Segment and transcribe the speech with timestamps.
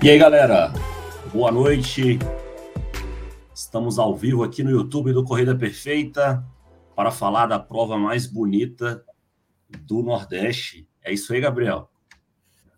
[0.00, 0.72] E aí, galera?
[1.32, 2.20] Boa noite.
[3.52, 6.46] Estamos ao vivo aqui no YouTube do Corrida Perfeita
[6.94, 9.04] para falar da prova mais bonita
[9.68, 10.88] do Nordeste.
[11.02, 11.90] É isso aí, Gabriel.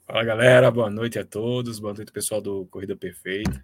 [0.06, 0.70] Fala, galera.
[0.70, 1.78] Boa noite a todos.
[1.78, 3.62] Boa noite, pessoal do Corrida Perfeita.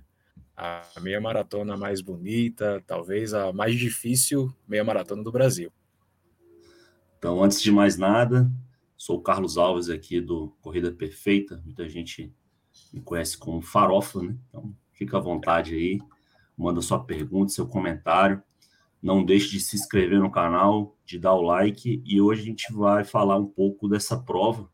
[0.54, 5.72] A meia maratona mais bonita, talvez a mais difícil meia maratona do Brasil.
[7.16, 8.50] Então, antes de mais nada,
[8.98, 11.62] sou o Carlos Alves aqui do Corrida Perfeita.
[11.64, 12.34] Muita gente
[13.00, 14.36] conhece como Farofa, né?
[14.48, 16.00] Então, fica à vontade aí,
[16.56, 18.42] manda sua pergunta, seu comentário.
[19.02, 22.02] Não deixe de se inscrever no canal, de dar o like.
[22.04, 24.68] E hoje a gente vai falar um pouco dessa prova.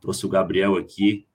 [0.00, 1.26] Trouxe o Gabriel aqui,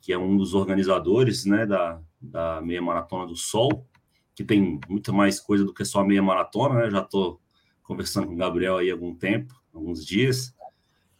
[0.00, 3.86] que é um dos organizadores né, da, da Meia Maratona do Sol,
[4.34, 6.90] que tem muito mais coisa do que só a meia maratona, né?
[6.90, 7.40] Já estou
[7.82, 10.54] conversando com o Gabriel aí há algum tempo, alguns dias,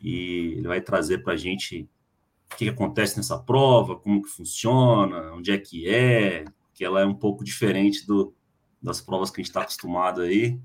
[0.00, 1.89] e ele vai trazer para a gente
[2.55, 7.05] o que, acontece nessa prova, como que funciona, onde é que é, que ela é
[7.05, 8.34] um pouco diferente do,
[8.80, 10.58] das provas que a gente está acostumado aí,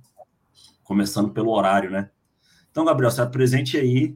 [0.84, 2.10] começando pelo horário, né?
[2.70, 4.16] Então, Gabriel, se apresente aí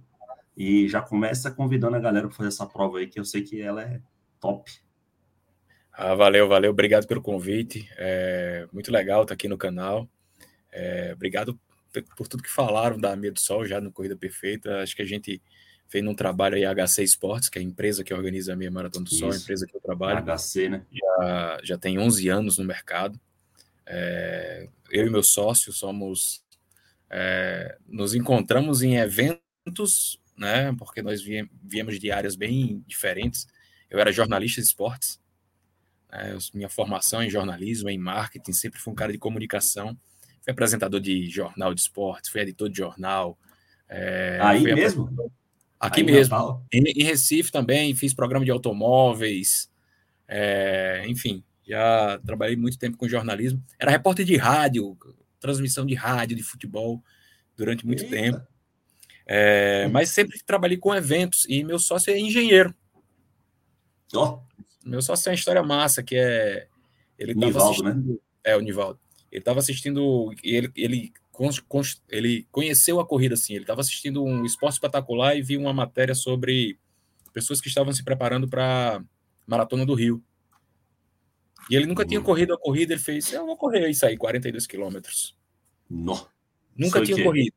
[0.56, 3.60] e já começa convidando a galera para fazer essa prova aí, que eu sei que
[3.60, 4.00] ela é
[4.40, 4.72] top.
[5.92, 6.72] Ah, valeu, valeu.
[6.72, 7.88] Obrigado pelo convite.
[7.98, 10.08] É muito legal estar aqui no canal.
[10.72, 11.60] É, obrigado
[12.16, 14.82] por tudo que falaram da Meia do Sol já no Corrida Perfeita.
[14.82, 15.42] Acho que a gente
[15.88, 19.06] fez um trabalho aí, HC Esportes, que é a empresa que organiza a minha Maratona
[19.06, 20.24] do Sol, a empresa que eu trabalho.
[20.26, 20.86] HC, né?
[20.92, 23.20] Já, já tem 11 anos no mercado.
[23.86, 26.44] É, eu e meu sócio somos.
[27.10, 30.74] É, nos encontramos em eventos, né?
[30.78, 33.48] Porque nós viemos de áreas bem diferentes.
[33.90, 35.22] Eu era jornalista de esportes,
[36.12, 39.98] né, minha formação em jornalismo, em marketing, sempre fui um cara de comunicação.
[40.42, 43.38] Fui apresentador de jornal de esportes, fui editor de jornal.
[43.88, 45.10] É, Aí mesmo?
[45.84, 46.66] Aqui Aí mesmo.
[46.72, 49.70] Em, em, Recife também, fiz programa de automóveis,
[50.26, 53.62] é, enfim, já trabalhei muito tempo com jornalismo.
[53.78, 54.98] Era repórter de rádio,
[55.42, 57.04] transmissão de rádio, de futebol,
[57.58, 58.16] durante muito Eita.
[58.16, 58.48] tempo.
[59.26, 62.74] É, mas sempre trabalhei com eventos e meu sócio é engenheiro.
[64.16, 64.40] Oh.
[64.86, 66.68] Meu sócio tem uma história massa, que é.
[67.20, 68.18] Ele Nivaldo, né?
[68.42, 69.00] É, o Nivaldo.
[69.30, 70.34] Ele estava assistindo.
[70.42, 71.14] Ele, ele
[72.10, 73.54] ele conheceu a corrida assim.
[73.54, 76.78] Ele estava assistindo um esporte espetacular e viu uma matéria sobre
[77.34, 79.04] pessoas que estavam se preparando para
[79.48, 80.24] maratona do Rio.
[81.70, 82.26] E ele nunca tinha uhum.
[82.26, 82.94] corrido a corrida.
[82.94, 85.36] Ele fez: Eu vou correr isso aí, 42 quilômetros.
[86.76, 87.24] Nunca tinha que...
[87.24, 87.54] corrido.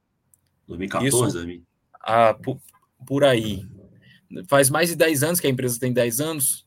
[0.67, 1.63] 2014, isso,
[2.01, 2.61] ah, por,
[3.07, 3.65] por aí.
[4.49, 6.66] Faz mais de 10 anos que a empresa tem 10 anos.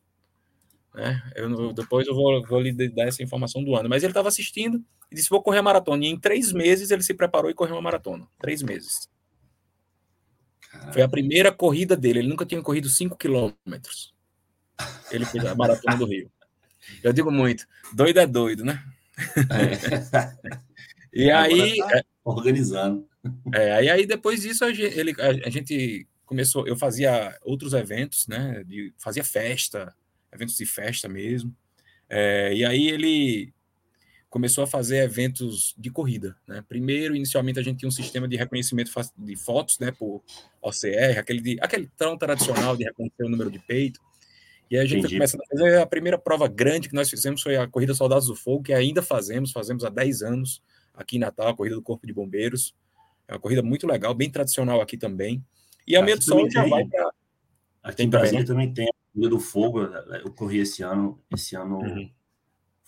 [0.94, 1.22] Né?
[1.35, 3.89] Eu, depois eu vou, vou lhe dar essa informação do ano.
[3.89, 6.05] Mas ele estava assistindo e disse: Vou correr a maratona.
[6.05, 8.27] E em três meses ele se preparou e correu uma maratona.
[8.39, 9.09] Três meses.
[10.94, 12.19] Foi a primeira corrida dele.
[12.19, 14.13] Ele nunca tinha corrido cinco quilômetros.
[15.11, 16.31] Ele fez a maratona do Rio.
[17.03, 18.83] Eu digo muito: doido é doido, né?
[19.51, 20.38] É.
[21.13, 21.77] e aí.
[21.77, 23.07] Tá é organizando.
[23.53, 26.67] É, aí, aí depois disso a gente, ele, a, a, gente começou.
[26.67, 28.63] Eu fazia outros eventos, né?
[28.66, 29.94] De, fazia festa,
[30.31, 31.56] eventos de festa mesmo.
[32.09, 33.54] É, e aí ele
[34.30, 36.36] começou a fazer eventos de corrida.
[36.48, 36.63] Né?
[36.68, 40.24] Primeiro, inicialmente, a gente tinha um sistema de reconhecimento de fotos né, por
[40.62, 44.00] OCR, aquele, de, aquele tão tradicional de reconhecer o número de peito.
[44.69, 47.56] E aí a gente começa a fazer a primeira prova grande que nós fizemos foi
[47.56, 50.62] a Corrida Soldados do Fogo, que ainda fazemos, fazemos há 10 anos
[50.94, 52.75] aqui em Natal, a Corrida do Corpo de Bombeiros.
[53.27, 55.44] É uma corrida muito legal, bem tradicional aqui também.
[55.88, 57.12] E a Meia do Sol já vai para.
[57.81, 58.88] Aqui em Brasília também tem
[59.19, 62.10] Corrida do Fogo, eu corri esse ano, esse ano uhum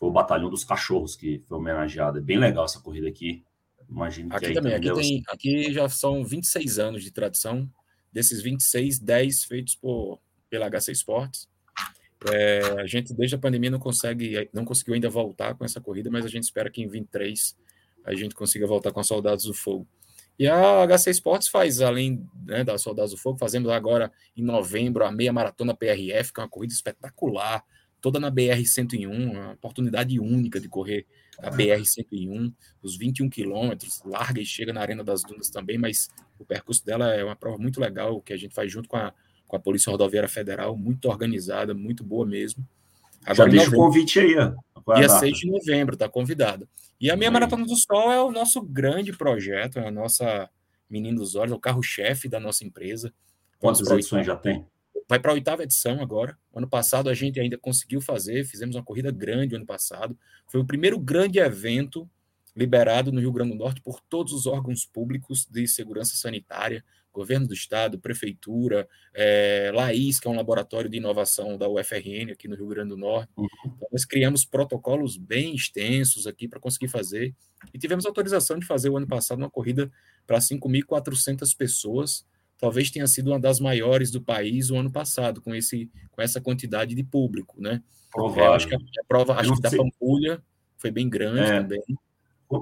[0.02, 2.18] foi o Batalhão dos Cachorros que foi homenageado.
[2.18, 3.46] É bem legal essa corrida aqui.
[3.88, 7.70] Imagino aqui que também, aqui, tem, aqui já são 26 anos de tradição.
[8.12, 10.20] Desses 26, 10 feitos por,
[10.50, 11.48] pela HC Sports.
[12.34, 16.10] É, a gente, desde a pandemia, não consegue, não conseguiu ainda voltar com essa corrida,
[16.10, 17.56] mas a gente espera que em 23
[18.04, 19.88] a gente consiga voltar com Soldados do Fogo.
[20.42, 25.06] E a HC Sports faz, além né, da Soldados do Fogo, fazemos agora em novembro
[25.06, 27.64] a meia maratona PRF, que é uma corrida espetacular
[28.02, 31.06] toda na BR-101, uma oportunidade única de correr
[31.38, 32.52] a BR-101,
[32.82, 36.10] os 21 quilômetros, larga e chega na Arena das Dunas também, mas
[36.40, 39.14] o percurso dela é uma prova muito legal, que a gente faz junto com a,
[39.48, 42.68] com a Polícia Rodoviária Federal, muito organizada, muito boa mesmo.
[43.26, 44.96] Agora, Já deixa o convite aí, ó.
[44.96, 46.68] Dia 6 de novembro, está convidada.
[47.00, 50.50] E a minha Maratona do Sol é o nosso grande projeto, é a nossa
[50.90, 53.14] Menino dos Olhos, é o carro-chefe da nossa empresa.
[53.60, 54.66] Quantas edições já tem?
[55.12, 56.38] vai para a oitava edição agora.
[56.56, 60.18] Ano passado a gente ainda conseguiu fazer, fizemos uma corrida grande ano passado.
[60.48, 62.10] Foi o primeiro grande evento
[62.56, 66.82] liberado no Rio Grande do Norte por todos os órgãos públicos de segurança sanitária,
[67.12, 72.48] governo do estado, prefeitura, é, Laís, que é um laboratório de inovação da UFRN aqui
[72.48, 73.32] no Rio Grande do Norte.
[73.38, 73.48] Uhum.
[73.66, 77.36] Então, nós criamos protocolos bem extensos aqui para conseguir fazer
[77.74, 79.92] e tivemos autorização de fazer o ano passado uma corrida
[80.26, 82.26] para 5.400 pessoas.
[82.58, 86.40] Talvez tenha sido uma das maiores do país o ano passado, com, esse, com essa
[86.40, 87.82] quantidade de público, né?
[88.36, 90.44] É, acho que a, a prova acho que da Pampulha
[90.78, 91.82] foi bem grande é, também.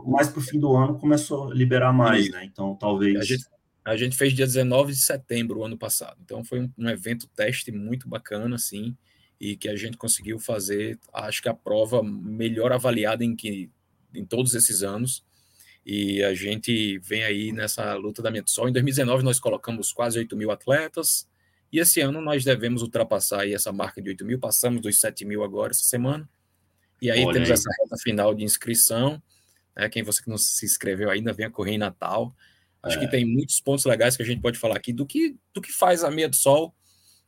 [0.06, 2.46] Mais para o fim do ano começou a liberar mais, né?
[2.46, 3.50] Então talvez.
[3.84, 6.18] A gente, fez dia 19 de setembro, ano passado.
[6.24, 8.96] Então foi um, um, evento teste muito bacana, assim,
[9.40, 13.70] e que a gente conseguiu fazer, acho que a prova melhor avaliada em, que,
[14.14, 15.24] em todos esses anos.
[15.86, 18.70] E a gente vem aí nessa luta da Sol.
[18.70, 21.28] Em 2019 nós colocamos quase 8 mil atletas,
[21.72, 25.24] e esse ano nós devemos ultrapassar aí essa marca de 8 mil, passamos dos 7
[25.24, 26.28] mil agora essa semana.
[27.02, 27.54] E aí Olha temos aí.
[27.54, 29.22] essa reta final de inscrição.
[29.76, 29.88] Né?
[29.88, 32.36] Quem você que não se inscreveu ainda, venha correr em Natal.
[32.82, 33.00] Acho é.
[33.02, 35.72] que tem muitos pontos legais que a gente pode falar aqui do que, do que
[35.72, 36.74] faz a meia do sol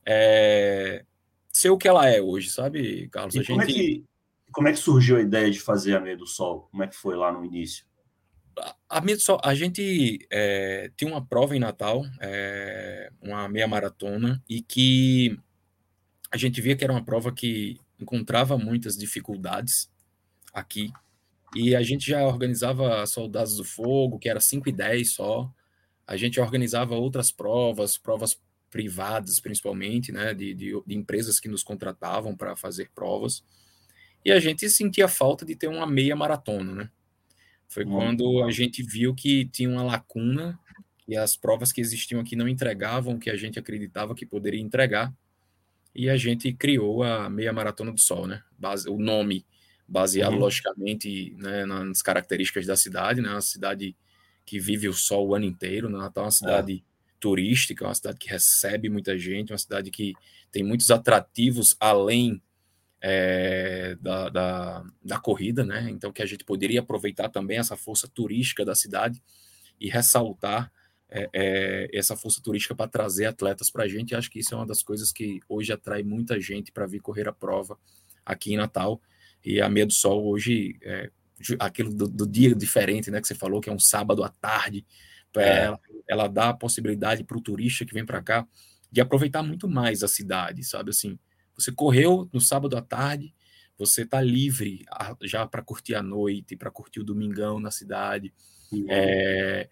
[0.06, 1.06] é,
[1.52, 3.36] ser o que ela é hoje, sabe, Carlos?
[3.36, 3.80] E como, é gente...
[3.80, 4.06] é que,
[4.52, 6.68] como é que surgiu a ideia de fazer a meia do sol?
[6.72, 7.86] Como é que foi lá no início?
[8.90, 13.68] A meia do sol, a gente é, tem uma prova em Natal, é, uma meia
[13.68, 15.38] maratona, e que
[16.30, 19.90] a gente via que era uma prova que encontrava muitas dificuldades
[20.54, 20.92] aqui
[21.56, 25.52] e a gente já organizava Soldados do Fogo, que era 5 e 10 só.
[26.08, 28.40] A gente organizava outras provas, provas
[28.70, 33.44] privadas principalmente, né, de, de, de empresas que nos contratavam para fazer provas.
[34.24, 36.90] E a gente sentia falta de ter uma meia maratona, né?
[37.68, 37.90] Foi hum.
[37.90, 40.58] quando a gente viu que tinha uma lacuna
[41.08, 44.62] e as provas que existiam aqui não entregavam o que a gente acreditava que poderia
[44.62, 45.14] entregar.
[45.94, 48.42] E a gente criou a Meia Maratona do Sol, né?
[48.58, 49.46] Base, o nome
[49.92, 50.40] baseado, uhum.
[50.40, 53.94] logicamente, né, nas características da cidade, né, uma cidade
[54.46, 57.12] que vive o sol o ano inteiro, né, Natal é uma cidade é.
[57.20, 60.14] turística, uma cidade que recebe muita gente, uma cidade que
[60.50, 62.42] tem muitos atrativos além
[63.02, 68.08] é, da, da, da, corrida, né, então que a gente poderia aproveitar também essa força
[68.08, 69.22] turística da cidade
[69.78, 70.72] e ressaltar
[71.10, 74.16] é, é, essa força turística para trazer atletas para a gente.
[74.16, 77.28] Acho que isso é uma das coisas que hoje atrai muita gente para vir correr
[77.28, 77.78] a prova
[78.26, 79.02] aqui em Natal.
[79.44, 81.10] E a Meia do Sol hoje, é,
[81.60, 84.86] aquilo do, do, dia diferente, né, que você falou, que é um sábado à tarde,
[85.36, 85.64] é.
[85.64, 88.48] ela, ela dá a possibilidade para o turista que vem para cá
[88.92, 90.90] de aproveitar muito mais a cidade, sabe?
[90.90, 91.18] Assim,
[91.56, 93.34] você correu no sábado à tarde,
[93.78, 94.86] você está livre
[95.24, 98.34] já para curtir a noite, para curtir o domingão na cidade.
[98.72, 98.86] Uhum.
[98.90, 99.70] É,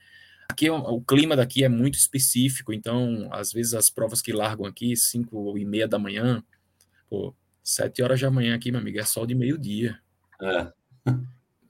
[0.48, 4.66] aqui o, o, clima daqui é muito específico, então às vezes as provas que largam
[4.66, 6.44] aqui, 5 e meia da manhã,
[7.10, 10.00] pô, Sete horas da manhã aqui, meu amigo, é sol de meio-dia.
[10.42, 10.72] É.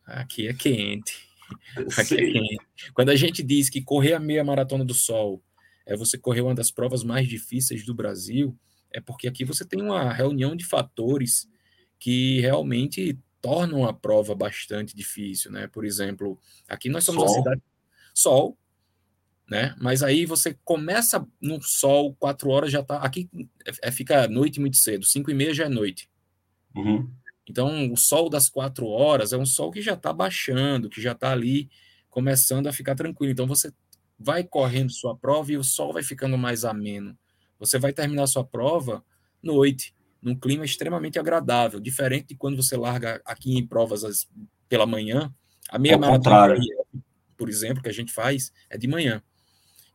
[0.06, 1.28] Aqui é quente.
[1.98, 2.58] Aqui é quente.
[2.94, 5.42] Quando a gente diz que correr a meia maratona do sol
[5.86, 8.58] é você correr uma das provas mais difíceis do Brasil,
[8.92, 11.50] é porque aqui você tem uma reunião de fatores
[11.98, 15.68] que realmente tornam a prova bastante difícil, né?
[15.68, 17.32] Por exemplo, aqui nós somos sol.
[17.32, 17.62] uma cidade
[18.14, 18.58] sol,
[19.50, 19.76] né?
[19.80, 22.98] Mas aí você começa no sol, quatro horas já tá.
[22.98, 23.30] Aqui
[23.66, 26.10] é, é fica noite muito cedo, cinco e meia já é noite.
[26.76, 27.10] Uhum.
[27.48, 31.14] Então, o sol das quatro horas é um sol que já está baixando, que já
[31.14, 31.68] está ali
[32.08, 33.32] começando a ficar tranquilo.
[33.32, 33.74] Então, você
[34.20, 37.18] vai correndo sua prova e o sol vai ficando mais ameno.
[37.58, 39.04] Você vai terminar sua prova
[39.42, 44.28] noite, num clima extremamente agradável, diferente de quando você larga aqui em provas
[44.68, 45.34] pela manhã.
[45.70, 46.56] A meia maratona,
[47.36, 49.24] por exemplo, que a gente faz é de manhã.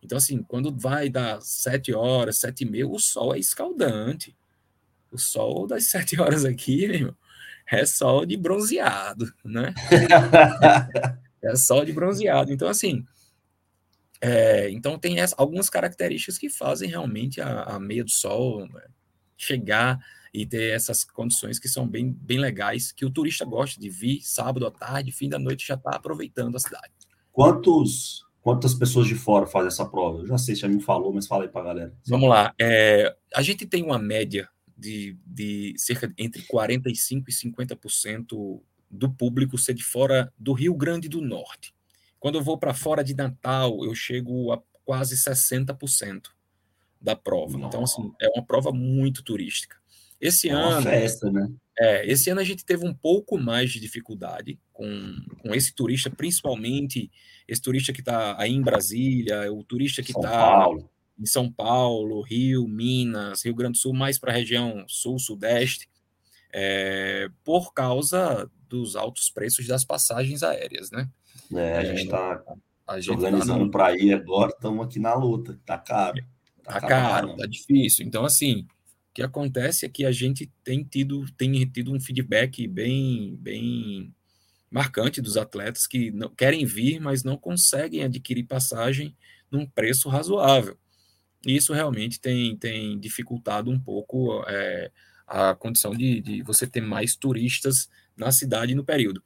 [0.04, 4.36] Então, assim, quando vai dar sete horas, sete e meia, o sol é escaldante.
[5.10, 7.16] O sol das sete horas aqui, meu irmão,
[7.70, 9.74] é sol de bronzeado, né?
[11.42, 12.52] é sol de bronzeado.
[12.52, 13.06] Então, assim,
[14.20, 18.84] é, então tem essa, algumas características que fazem realmente a, a meia do sol né,
[19.36, 19.98] chegar
[20.32, 24.20] e ter essas condições que são bem, bem legais, que o turista gosta de vir
[24.22, 26.92] sábado à tarde, fim da noite já está aproveitando a cidade.
[27.32, 30.18] Quantos Quantas pessoas de fora fazem essa prova?
[30.18, 31.94] Eu já sei, já me falou, mas fala aí para a galera.
[32.06, 32.52] Vamos lá.
[32.60, 34.46] É, a gente tem uma média
[34.76, 38.60] de, de cerca de entre 45% e 50%
[38.90, 41.74] do público ser de fora do Rio Grande do Norte.
[42.20, 46.26] Quando eu vou para fora de Natal, eu chego a quase 60%
[47.00, 47.56] da prova.
[47.56, 47.66] Nossa.
[47.66, 49.78] Então, assim, é uma prova muito turística.
[50.20, 50.82] Esse é ano.
[50.82, 51.48] festa, né?
[51.78, 56.08] É, esse ano a gente teve um pouco mais de dificuldade com, com esse turista,
[56.08, 57.10] principalmente
[57.48, 60.66] esse turista que está aí em Brasília, o turista que está
[61.18, 65.88] em São Paulo, Rio, Minas, Rio Grande do Sul, mais para a região sul-sudeste,
[66.52, 71.08] é, por causa dos altos preços das passagens aéreas, né?
[71.52, 72.44] É, a gente está
[72.98, 76.24] gente tá organizando tá para ir agora, estamos aqui na luta, tá caro.
[76.62, 78.06] Tá, tá caro, tá difícil.
[78.06, 78.66] Então, assim,
[79.14, 84.12] que acontece é que a gente tem tido, tem tido um feedback bem, bem
[84.68, 89.16] marcante dos atletas que não, querem vir, mas não conseguem adquirir passagem
[89.48, 90.76] num preço razoável.
[91.46, 94.90] E isso realmente tem, tem dificultado um pouco é,
[95.28, 99.22] a condição de, de você ter mais turistas na cidade no período.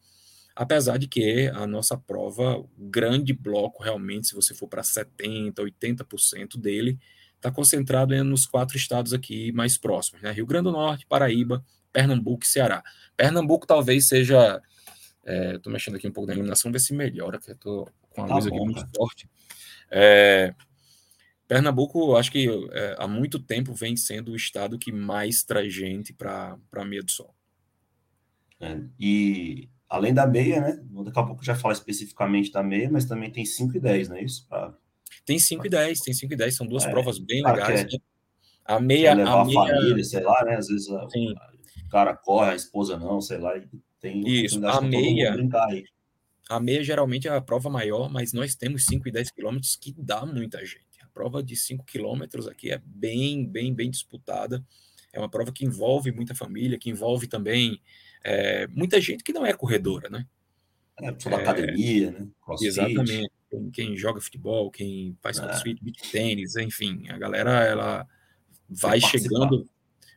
[0.55, 6.59] Apesar de que a nossa prova, grande bloco realmente, se você for para 70%, 80%
[6.59, 6.99] dele,
[7.39, 10.31] está concentrado nos quatro estados aqui mais próximos, né?
[10.33, 12.83] Rio Grande do Norte, Paraíba, Pernambuco e Ceará.
[13.17, 14.61] Pernambuco talvez seja.
[15.25, 18.27] Estou é, mexendo aqui um pouco na iluminação, ver se melhora, que estou com a
[18.27, 18.93] tá luz bom, aqui muito cara.
[18.97, 19.29] forte.
[19.91, 20.55] É,
[21.47, 26.13] Pernambuco, acho que é, há muito tempo vem sendo o estado que mais traz gente
[26.13, 27.35] para a meia do sol.
[28.61, 30.81] É, e além da meia, né?
[31.05, 34.17] Daqui a pouco já falar especificamente da meia, mas também tem 5 e 10, não
[34.17, 34.47] é isso?
[34.49, 34.75] Pra...
[35.29, 37.85] Tem 5 e 10, tem 5 e 10, são duas é, provas bem legais.
[37.85, 38.01] Quer,
[38.65, 39.13] a meia.
[39.15, 39.61] Levar a, meia...
[39.61, 40.57] família, sei lá, né?
[40.57, 43.69] Às vezes a, o cara corre, a esposa não, sei lá, e
[44.01, 45.37] tem isso, a meia.
[46.49, 49.95] A meia geralmente é a prova maior, mas nós temos 5 e 10 quilômetros que
[49.97, 54.65] dá muita gente prova de 5 quilômetros aqui é bem, bem, bem disputada.
[55.13, 57.83] É uma prova que envolve muita família, que envolve também
[58.23, 60.25] é, muita gente que não é corredora, né?
[61.01, 62.27] É, pessoa da academia, né?
[62.45, 62.69] Crossfit.
[62.69, 63.31] Exatamente.
[63.51, 65.43] Quem, quem, joga futebol, quem faz é.
[65.43, 68.07] crossfit, beat tênis, enfim, a galera ela
[68.69, 69.67] vai chegando,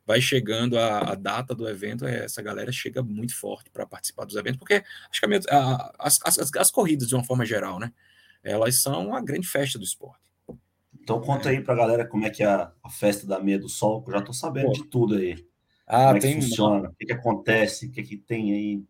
[0.06, 4.26] vai chegando a, a, data do evento, é, essa galera chega muito forte para participar
[4.26, 7.80] dos eventos, porque acho que a, a, as, as, as corridas, de uma forma geral,
[7.80, 7.94] né?
[8.44, 10.20] Elas são a grande festa do esporte.
[11.00, 13.70] Então conta aí pra galera como é que é a, a festa da Meia do
[13.70, 14.74] Sol, que eu já tô sabendo Pô.
[14.74, 15.36] de tudo aí.
[15.88, 16.36] Ah, como é tem...
[16.36, 18.84] que funciona, o que, que acontece, o que, que tem aí.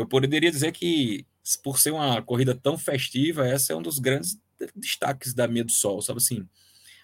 [0.00, 1.26] Eu poderia dizer que,
[1.62, 4.40] por ser uma corrida tão festiva, essa é um dos grandes
[4.74, 6.48] destaques da Meia do Sol, sabe assim?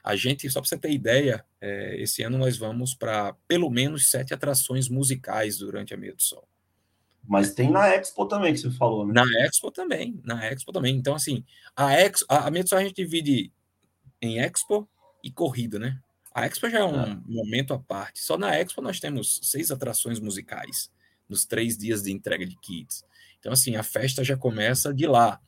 [0.02, 4.08] A gente, só para você ter ideia, é, esse ano nós vamos para pelo menos
[4.08, 6.48] sete atrações musicais durante a Meia do Sol.
[7.28, 9.12] Mas tem na Expo também, que você falou, né?
[9.12, 10.96] Na Expo também, na Expo também.
[10.96, 13.52] Então, assim, a Expo, a, a Meia do Sol a gente divide
[14.22, 14.88] em Expo
[15.22, 16.00] e corrida, né?
[16.32, 17.20] A Expo já é um ah.
[17.26, 18.20] momento à parte.
[18.20, 20.90] Só na Expo nós temos seis atrações musicais
[21.28, 23.04] nos três dias de entrega de kits.
[23.38, 25.40] Então, assim, a festa já começa de lá.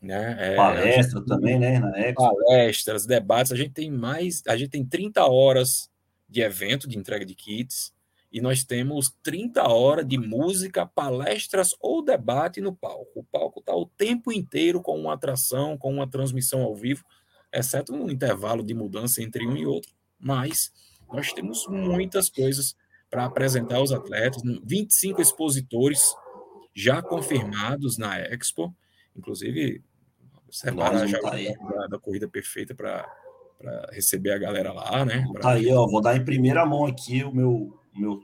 [0.00, 0.36] Né?
[0.38, 1.78] É, Palestra gente, também, né?
[1.78, 2.22] Na Expo.
[2.22, 3.52] Palestras, debates.
[3.52, 5.90] A gente tem mais, a gente tem 30 horas
[6.28, 7.92] de evento de entrega de kits
[8.32, 13.20] e nós temos 30 horas de música, palestras ou debate no palco.
[13.20, 17.04] O palco está o tempo inteiro com uma atração, com uma transmissão ao vivo
[17.52, 20.72] exceto um intervalo de mudança entre um e outro, mas
[21.12, 22.74] nós temos muitas coisas
[23.12, 26.14] para apresentar aos atletas, 25 expositores
[26.74, 28.74] já confirmados na Expo,
[29.14, 29.84] inclusive
[30.50, 33.06] separar já tá da, da, corrida perfeita para
[33.92, 35.26] receber a galera lá, né?
[35.30, 35.42] Pra...
[35.42, 38.18] Tá aí, ó, vou dar em primeira mão aqui, o meu, meu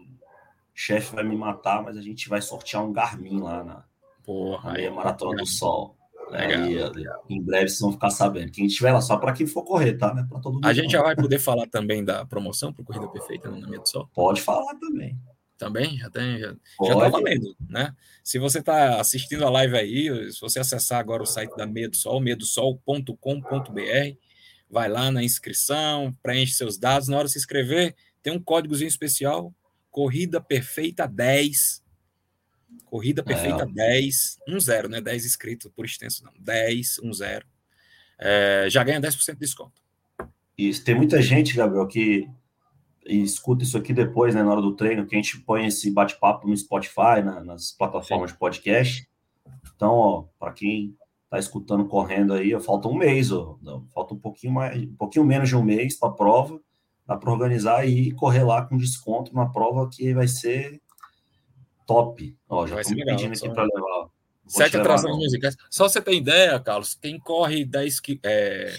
[0.75, 3.85] chefe vai me matar, mas a gente vai sortear um Garmin lá na,
[4.25, 5.98] Porra, na Maratona do Sol.
[6.31, 7.25] Legal, aí, legal.
[7.29, 8.53] Em breve vocês vão ficar sabendo.
[8.53, 10.15] Quem estiver lá, só para quem for correr, tá?
[10.15, 10.27] Né?
[10.43, 10.67] todo mundo.
[10.67, 13.89] A gente já vai poder falar também da promoção para Corrida Perfeita no Meia do
[13.89, 14.09] Sol?
[14.15, 15.19] Pode falar também.
[15.57, 15.97] Também?
[15.99, 16.39] Já tem.
[16.39, 16.55] Já,
[16.85, 17.95] já tá valendo, né?
[18.23, 21.89] Se você está assistindo a live aí, se você acessar agora o site da Meia
[21.89, 24.17] do Sol, meiadosol.com.br,
[24.71, 27.09] vai lá na inscrição, preenche seus dados.
[27.09, 29.53] Na hora de se inscrever, tem um códigozinho especial,
[29.91, 31.83] Corrida Perfeita 10
[32.89, 33.67] Corrida Perfeita é.
[33.67, 35.01] 10, 1 0, né?
[35.01, 36.33] 10 inscritos por extenso, não.
[36.41, 37.47] 10, 1 0.
[38.19, 39.81] É, já ganha 10% de desconto.
[40.57, 40.85] Isso.
[40.85, 42.29] Tem muita gente, Gabriel, que
[43.07, 46.49] escuta isso aqui depois, né, na hora do treino, que a gente põe esse bate-papo
[46.49, 48.35] no Spotify, na, nas plataformas Sim.
[48.35, 49.09] de podcast.
[49.75, 50.97] Então, ó, para quem
[51.31, 53.59] tá escutando correndo aí, ó, falta um mês, ó,
[53.95, 56.61] falta um pouquinho mais, um pouquinho menos de um mês para a prova,
[57.07, 60.81] dá para organizar e correr lá com desconto uma prova que vai ser
[61.89, 62.37] top.
[62.47, 64.11] Ó, já estou pedindo aqui para levar.
[64.47, 65.57] Sete atrações musicais.
[65.71, 68.77] Só você ter ideia, Carlos, quem corre 10, é,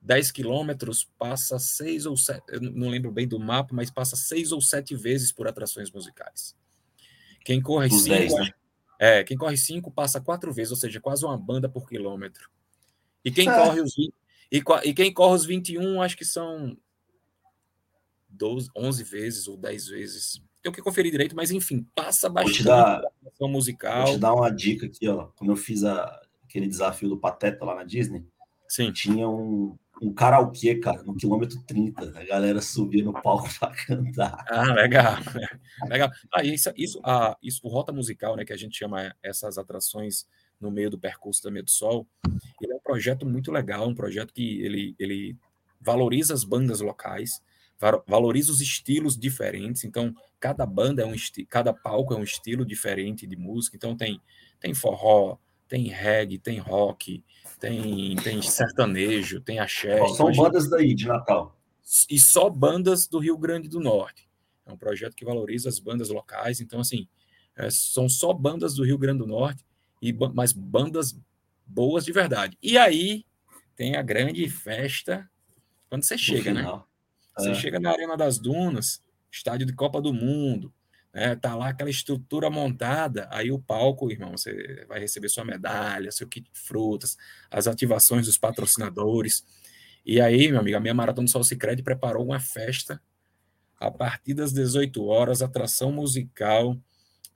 [0.00, 4.52] 10 quilômetros passa seis ou sete, eu não lembro bem do mapa, mas passa seis
[4.52, 6.54] ou sete vezes por atrações musicais.
[7.44, 8.50] Quem corre Os cinco, 10, né?
[8.98, 12.50] é, quem corre cinco passa quatro vezes, ou seja, quase uma banda por quilômetro.
[13.24, 13.54] E quem é.
[13.54, 16.76] corre os e, e quem corre os 21, acho que são
[18.28, 23.02] 12, 11 vezes ou 10 vezes tenho que conferir direito, mas enfim, passa bastante dar,
[23.40, 24.04] musical.
[24.06, 25.28] Vou te dar uma dica aqui, ó.
[25.36, 28.26] Quando eu fiz a, aquele desafio do Pateta lá na Disney,
[28.68, 28.92] Sim.
[28.92, 32.18] tinha um, um karaokê, cara, no quilômetro 30.
[32.18, 34.44] A galera subia no palco para cantar.
[34.48, 35.16] Ah, legal.
[35.88, 36.10] legal.
[36.32, 40.26] Ah, isso, isso, ah, isso, o Rota Musical, né, que a gente chama essas atrações
[40.60, 42.06] no meio do percurso da Meio do Sol.
[42.60, 45.36] Ele é um projeto muito legal, um projeto que ele, ele
[45.80, 47.42] valoriza as bandas locais,
[48.06, 49.84] valoriza os estilos diferentes.
[49.84, 51.14] Então, cada banda é um
[51.48, 53.76] cada palco é um estilo diferente de música.
[53.76, 54.20] Então, tem,
[54.58, 57.24] tem forró, tem reggae, tem rock,
[57.58, 59.98] tem, tem sertanejo, tem axé.
[60.08, 60.72] são então, bandas gente...
[60.72, 61.56] daí, de Natal.
[62.08, 64.28] E só bandas do Rio Grande do Norte.
[64.66, 66.60] É um projeto que valoriza as bandas locais.
[66.60, 67.08] Então, assim,
[67.56, 69.64] é, são só bandas do Rio Grande do Norte,
[70.00, 71.18] e mas bandas
[71.66, 72.56] boas de verdade.
[72.62, 73.24] E aí
[73.76, 75.28] tem a grande festa
[75.88, 76.62] quando você chega, né?
[77.36, 77.54] Você é.
[77.54, 80.72] chega na Arena das Dunas, estádio de Copa do Mundo,
[81.12, 81.36] né?
[81.36, 86.26] Tá lá aquela estrutura montada, aí o palco, irmão, você vai receber sua medalha, seu
[86.28, 87.16] kit de frutas,
[87.50, 89.44] as ativações dos patrocinadores.
[90.04, 93.00] E aí, meu amigo, a minha Maratona do Sol Cicred preparou uma festa
[93.78, 96.76] a partir das 18 horas, atração musical,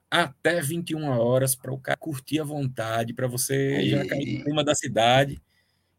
[0.09, 3.89] até 21 horas para o cara curtir à vontade, para você e...
[3.89, 5.41] já cair em cima da cidade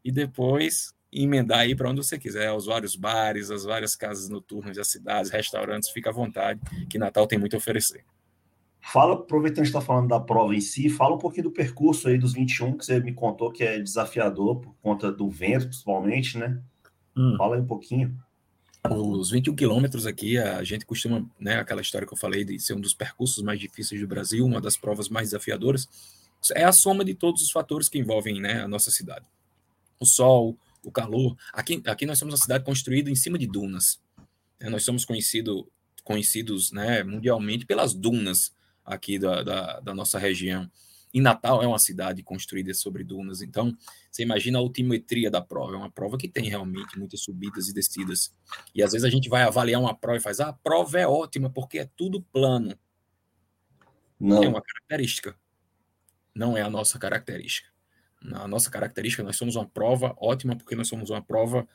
[0.03, 4.75] e depois emendar aí para onde você quiser, os vários bares, as várias casas noturnas
[4.75, 6.59] das cidades, restaurantes, fica à vontade,
[6.89, 8.03] que Natal tem muito a oferecer.
[8.81, 12.17] Fala, aproveitando que está falando da prova em si, fala um pouquinho do percurso aí
[12.17, 16.61] dos 21, que você me contou que é desafiador por conta do vento, principalmente, né?
[17.15, 17.35] Hum.
[17.37, 18.17] Fala aí um pouquinho.
[18.89, 22.75] Os 21 quilômetros aqui, a gente costuma, né, aquela história que eu falei de ser
[22.75, 25.89] um dos percursos mais difíceis do Brasil, uma das provas mais desafiadoras,
[26.55, 29.25] é a soma de todos os fatores que envolvem né, a nossa cidade.
[29.99, 31.35] O sol, o calor.
[31.53, 34.01] Aqui, aqui nós somos uma cidade construída em cima de dunas.
[34.59, 35.71] É, nós somos conhecido,
[36.03, 40.69] conhecidos né, mundialmente pelas dunas aqui da, da, da nossa região.
[41.13, 43.75] E Natal é uma cidade construída sobre dunas, então
[44.11, 45.73] você imagina a altimetria da prova.
[45.73, 48.33] É uma prova que tem realmente muitas subidas e descidas.
[48.75, 51.07] E às vezes a gente vai avaliar uma prova e faz: ah, a prova é
[51.07, 52.77] ótima porque é tudo plano.
[54.19, 54.43] Não.
[54.43, 55.35] É uma característica.
[56.35, 57.69] Não é a nossa característica.
[58.33, 61.67] A nossa característica, nós somos uma prova ótima porque nós somos uma prova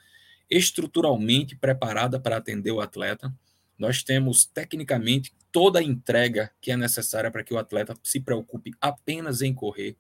[0.51, 3.33] estruturalmente preparada para atender o atleta.
[3.79, 8.73] Nós temos tecnicamente toda a entrega que é necessária para que o atleta se preocupe
[8.81, 9.97] apenas em correr.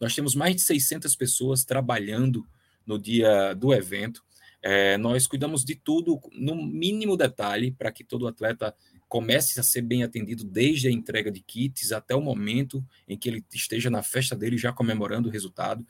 [0.00, 2.46] Nós temos mais de 600 pessoas trabalhando
[2.84, 4.22] no dia do evento.
[4.62, 8.74] É, nós cuidamos de tudo no mínimo detalhe para que todo atleta
[9.08, 13.28] comece a ser bem atendido desde a entrega de kits até o momento em que
[13.28, 15.86] ele esteja na festa dele já comemorando o resultado.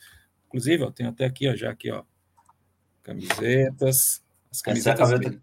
[0.46, 2.04] Inclusive, eu tenho até aqui, ó, já aqui, ó,
[3.02, 4.22] camisetas.
[4.50, 5.40] As camisetas Essa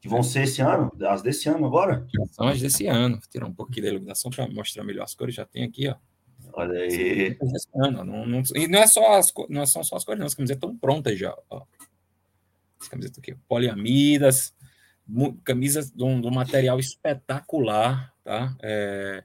[0.00, 2.06] que vão ser esse ano, as desse ano agora?
[2.30, 3.16] São as desse ano.
[3.16, 5.34] Vou tirar um pouquinho da iluminação para mostrar melhor as cores.
[5.34, 5.96] Já tem aqui, ó.
[6.52, 7.36] Olha aí.
[7.74, 10.26] Ano, não, não, e não é só as não são só as cores, não.
[10.26, 11.36] As camisetas estão prontas já.
[11.50, 11.64] Ó.
[12.80, 14.54] As camisetas aqui, poliamidas,
[15.44, 18.56] camisas de um, de um, material espetacular, tá?
[18.62, 19.24] É,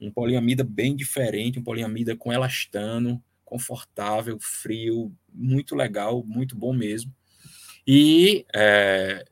[0.00, 7.14] um poliamida bem diferente, um poliamida com elastano, confortável, frio, muito legal, muito bom mesmo.
[7.86, 9.24] E, é,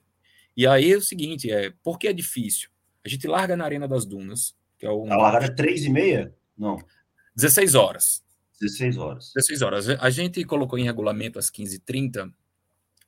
[0.56, 2.70] e aí é o seguinte, é, por que é difícil?
[3.04, 5.10] A gente larga na Arena das Dunas, que é o...
[5.10, 6.34] A largada é três e meia?
[6.56, 6.78] Não.
[7.34, 8.22] 16 horas.
[8.60, 9.32] 16 horas.
[9.34, 9.88] 16 horas.
[9.88, 12.30] A gente colocou em regulamento às 15h30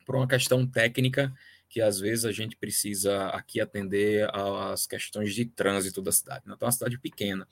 [0.07, 1.33] por uma questão técnica
[1.73, 6.43] que às vezes a gente precisa aqui atender às questões de trânsito da cidade.
[6.45, 7.49] Então, é uma cidade pequena.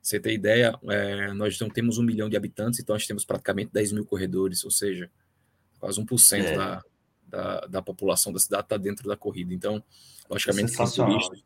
[0.00, 3.72] Você tem ideia, é, nós não temos um milhão de habitantes, então nós temos praticamente
[3.72, 5.10] 10 mil corredores, ou seja,
[5.80, 6.56] quase 1% é.
[6.56, 6.84] da,
[7.26, 9.52] da, da população da cidade está dentro da corrida.
[9.52, 9.82] Então,
[10.30, 11.42] logicamente, tem turistas.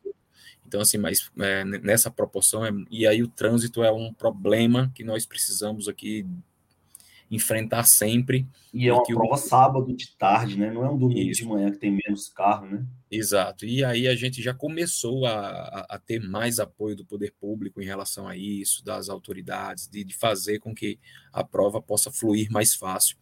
[0.66, 5.02] Então, assim, mas é, nessa proporção, é, e aí o trânsito é um problema que
[5.02, 6.26] nós precisamos aqui
[7.30, 8.46] enfrentar sempre.
[8.72, 9.36] E é uma prova o...
[9.36, 10.70] sábado de tarde, né?
[10.70, 11.42] Não é um domingo Isso.
[11.42, 12.84] de manhã que tem menos carro, né?
[13.10, 13.64] Exato.
[13.64, 17.84] E aí a gente já começou a, a, ter mais apoio do poder público em
[17.84, 20.98] relação a isso, das autoridades, de, de fazer com que
[21.32, 23.16] a prova possa fluir mais fácil.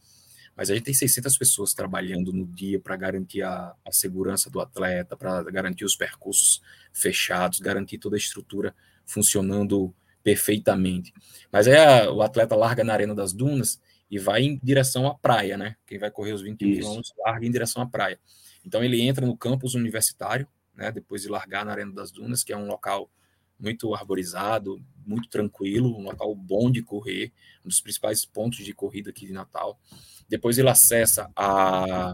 [0.57, 4.61] Mas a gente tem 600 pessoas trabalhando no dia para garantir a, a segurança do
[4.61, 11.13] atleta, para garantir os percursos fechados, garantir toda a estrutura funcionando perfeitamente.
[11.53, 15.15] Mas aí a, o atleta larga na Arena das Dunas e vai em direção à
[15.15, 15.77] praia, né?
[15.87, 18.19] Quem vai correr os 21 quilômetros larga em direção à praia.
[18.65, 20.93] Então ele entra no campus universitário, né?
[20.93, 23.11] Depois de largar na Arena das Dunas, que é um local
[23.59, 27.33] muito arborizado, muito tranquilo, um local bom de correr,
[27.65, 29.81] um dos principais pontos de corrida aqui de Natal.
[30.29, 32.13] Depois ele acessa a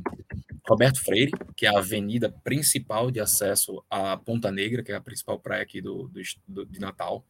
[0.68, 5.00] Roberto Freire, que é a avenida principal de acesso à Ponta Negra, que é a
[5.00, 6.10] principal praia aqui do,
[6.46, 7.24] do de Natal.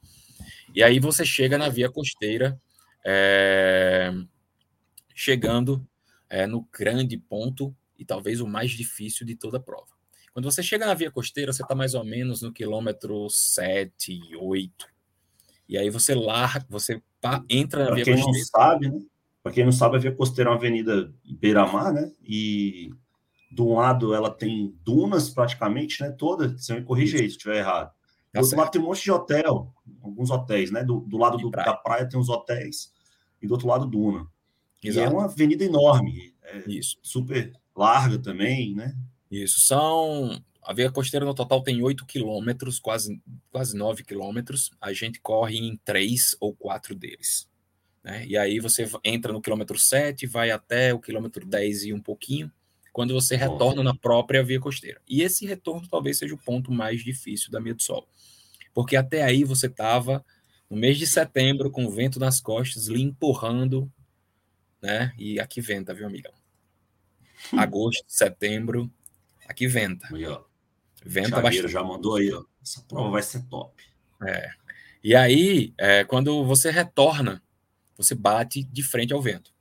[0.74, 2.60] E aí você chega na via costeira,
[3.04, 4.12] é,
[5.22, 5.86] chegando
[6.28, 9.86] é, no grande ponto e talvez o mais difícil de toda a prova.
[10.32, 14.86] Quando você chega na via costeira, você está mais ou menos no quilômetro 7, 8.
[15.68, 17.00] E aí você larga, você
[17.48, 18.38] entra na Via quem Costeira.
[18.38, 19.00] não sabe, né?
[19.44, 22.10] Para quem não sabe, a Via Costeira é uma avenida beira-mar, né?
[22.20, 22.90] E
[23.48, 26.10] de um lado ela tem dunas praticamente, né?
[26.10, 27.90] Toda, você me corrige aí se estiver errado.
[27.90, 30.82] Do tá outro lado tem um monte de hotel, alguns hotéis, né?
[30.82, 31.66] Do, do lado do, praia.
[31.66, 32.92] da praia tem os hotéis
[33.40, 34.26] e do outro lado duna.
[34.82, 35.06] Exato.
[35.06, 36.98] E é uma avenida enorme, é Isso.
[37.02, 38.96] super larga também, né?
[39.30, 44.70] Isso, são a via costeira no total tem 8 quilômetros, quase, quase 9 quilômetros.
[44.80, 47.48] A gente corre em 3 ou 4 deles.
[48.02, 48.24] Né?
[48.26, 52.50] E aí você entra no quilômetro 7, vai até o quilômetro 10 e um pouquinho,
[52.92, 55.00] quando você retorna na própria via costeira.
[55.08, 58.06] E esse retorno talvez seja o ponto mais difícil da Meia do Sol.
[58.72, 60.24] Porque até aí você estava
[60.70, 63.90] no mês de setembro com o vento nas costas, lhe empurrando,
[64.82, 65.12] né?
[65.18, 66.32] E aqui venta, viu, amigão?
[67.56, 68.90] Agosto, setembro,
[69.46, 70.06] aqui venta.
[70.12, 70.42] Aí, ó.
[71.04, 71.68] Venta bastante.
[71.68, 72.44] já mandou aí, ó.
[72.62, 73.82] Essa prova vai ser top.
[74.26, 74.50] É.
[75.02, 77.42] E aí, é, quando você retorna,
[77.96, 79.52] você bate de frente ao vento.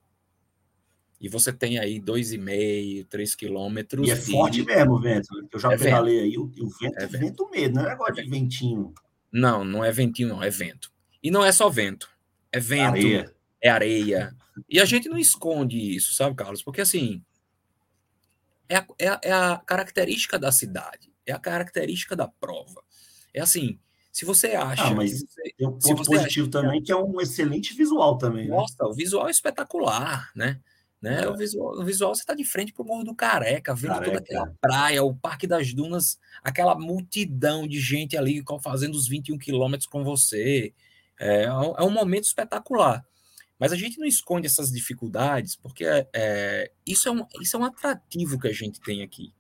[1.20, 4.08] E você tem aí dois e meio, três quilômetros.
[4.08, 5.28] E é forte mesmo o vento.
[5.36, 5.48] Né?
[5.52, 6.26] Eu já é pedalei vento.
[6.26, 7.20] aí, o, o vento é, é vento.
[7.20, 8.94] vento mesmo, não é negócio de ventinho.
[9.32, 10.92] Não, não é ventinho, não, é vento.
[11.24, 12.10] E não é só vento,
[12.52, 13.36] é vento, areia.
[13.62, 14.36] é areia.
[14.70, 16.62] E a gente não esconde isso, sabe, Carlos?
[16.62, 17.24] Porque assim,
[18.68, 22.82] é a, é a, é a característica da cidade é a característica da prova.
[23.34, 23.80] É assim,
[24.12, 24.84] se você acha.
[24.84, 28.48] Ah, mas você, tem um ponto positivo acha, também, que é um excelente visual também.
[28.48, 28.56] Né?
[28.56, 30.60] Nossa, o visual é espetacular, né?
[31.02, 31.24] né?
[31.24, 31.30] É.
[31.30, 34.12] O, visual, o visual você está de frente para o Morro do Careca, vendo Careca.
[34.12, 39.38] toda aquela praia, o Parque das Dunas, aquela multidão de gente ali fazendo os 21
[39.38, 40.74] quilômetros com você.
[41.20, 43.06] É, é um momento espetacular.
[43.62, 47.64] Mas a gente não esconde essas dificuldades, porque é, isso, é um, isso é um
[47.64, 49.32] atrativo que a gente tem aqui.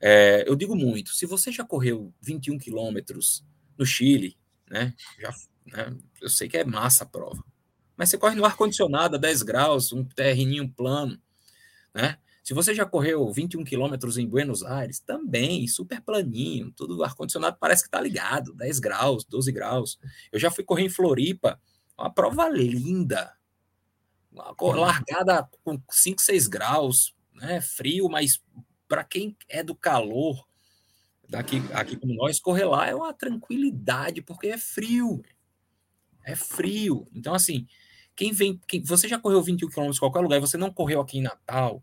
[0.00, 3.44] É, eu digo muito, se você já correu 21 quilômetros
[3.76, 4.38] no Chile,
[4.70, 5.34] né, já,
[5.66, 7.42] né, eu sei que é massa a prova,
[7.96, 11.20] mas você corre no ar-condicionado a 10 graus, um terreninho plano,
[11.92, 12.18] né?
[12.44, 17.82] Se você já correu 21 quilômetros em Buenos Aires, também, super planinho, tudo ar-condicionado parece
[17.82, 19.98] que tá ligado, 10 graus, 12 graus.
[20.30, 21.60] Eu já fui correr em Floripa,
[21.98, 23.36] uma prova linda,
[24.30, 27.60] uma largada com 5, 6 graus, né?
[27.60, 28.42] Frio, mas
[28.86, 30.46] para quem é do calor,
[31.28, 35.22] daqui aqui como nós, correr lá é uma tranquilidade, porque é frio.
[36.24, 37.08] É frio.
[37.14, 37.66] Então, assim,
[38.14, 38.60] quem vem.
[38.66, 41.82] Quem, você já correu 21 km em qualquer lugar você não correu aqui em Natal,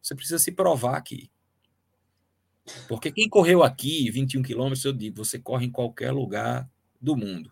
[0.00, 1.30] você precisa se provar aqui.
[2.86, 6.68] Porque quem correu aqui 21 quilômetros, eu digo, você corre em qualquer lugar
[7.00, 7.50] do mundo.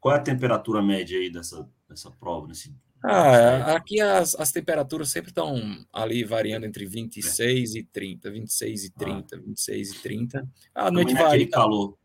[0.00, 5.10] Qual é a temperatura média aí dessa, dessa prova, nesse ah, aqui as, as temperaturas
[5.10, 5.56] sempre estão
[5.92, 9.40] ali variando entre 26 e 30, 26 e 30, ah.
[9.40, 10.48] 26 e 30.
[10.74, 11.36] A noite não é varia.
[11.36, 11.98] Aquele calor,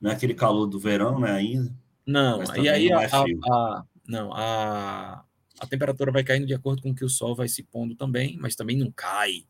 [0.00, 1.74] não é aquele calor do verão, né, ainda?
[2.06, 5.24] Não, e aí a, é a, a, não, a,
[5.58, 8.54] a temperatura vai caindo de acordo com que o sol vai se pondo também, mas
[8.54, 9.44] também não cai.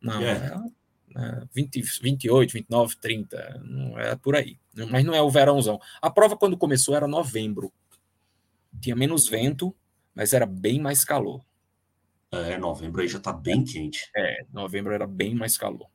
[0.00, 0.54] Não, é,
[1.16, 4.58] é 20, 28, 29, 30, não é por aí.
[4.90, 5.80] Mas não é o verãozão.
[6.00, 7.72] A prova, quando começou, era novembro.
[8.80, 9.74] Tinha menos vento,
[10.14, 11.44] mas era bem mais calor.
[12.32, 14.08] É, novembro aí já está bem quente.
[14.16, 15.88] É, novembro era bem mais calor.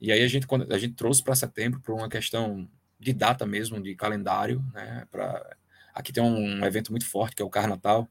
[0.00, 3.46] E aí a gente, quando, a gente trouxe para setembro por uma questão de data
[3.46, 5.06] mesmo, de calendário, né?
[5.10, 5.56] Pra,
[5.94, 8.08] aqui tem um evento muito forte que é o Carnatal,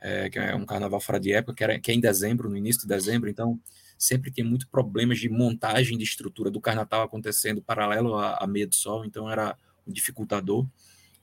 [0.00, 2.56] é, que é um carnaval fora de época, que, era, que é em dezembro, no
[2.56, 3.58] início de dezembro, então
[3.98, 8.66] sempre tem muito problemas de montagem de estrutura do Carnatal acontecendo paralelo à, à meia
[8.66, 9.56] do sol, então era
[9.86, 10.66] um dificultador.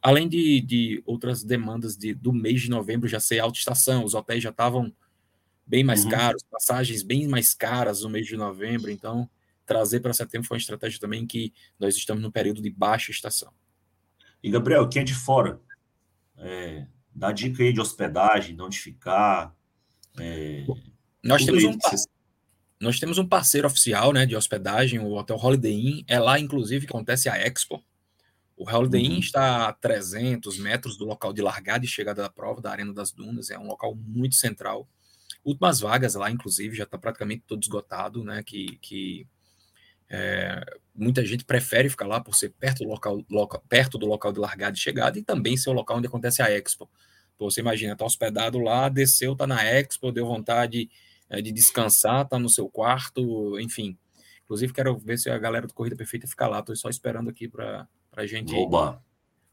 [0.01, 4.13] Além de, de outras demandas de, do mês de novembro já ser alta estação, os
[4.13, 4.93] hotéis já estavam
[5.65, 6.11] bem mais uhum.
[6.11, 9.29] caros, passagens bem mais caras no mês de novembro, então
[9.65, 13.51] trazer para setembro foi uma estratégia também que nós estamos no período de baixa estação.
[14.41, 15.61] E Gabriel, quem é de fora,
[16.37, 19.55] é, dá dica aí de hospedagem, de onde ficar.
[20.19, 20.65] É,
[21.23, 21.77] nós temos um.
[22.83, 26.03] Nós temos um parceiro oficial, né, de hospedagem, o Hotel Holiday Inn.
[26.05, 27.81] É lá, inclusive, que acontece a Expo.
[28.57, 29.19] O Holiday Inn uhum.
[29.19, 33.11] está a 300 metros do local de largada e chegada da prova, da Arena das
[33.11, 34.87] Dunas, é um local muito central.
[35.45, 38.43] Últimas vagas lá, inclusive, já está praticamente todo esgotado, né?
[38.43, 39.25] Que, que
[40.09, 40.61] é,
[40.93, 44.39] muita gente prefere ficar lá por ser perto do local, local, perto do local de
[44.39, 46.89] largada e chegada e também ser o local onde acontece a Expo.
[47.37, 50.89] Pô, você imagina, tá hospedado lá, desceu, tá na Expo, deu vontade
[51.29, 53.97] é, de descansar, tá no seu quarto, enfim.
[54.43, 56.59] Inclusive, quero ver se a galera do Corrida Perfeita fica lá.
[56.59, 59.01] Estou só esperando aqui para a gente Oba.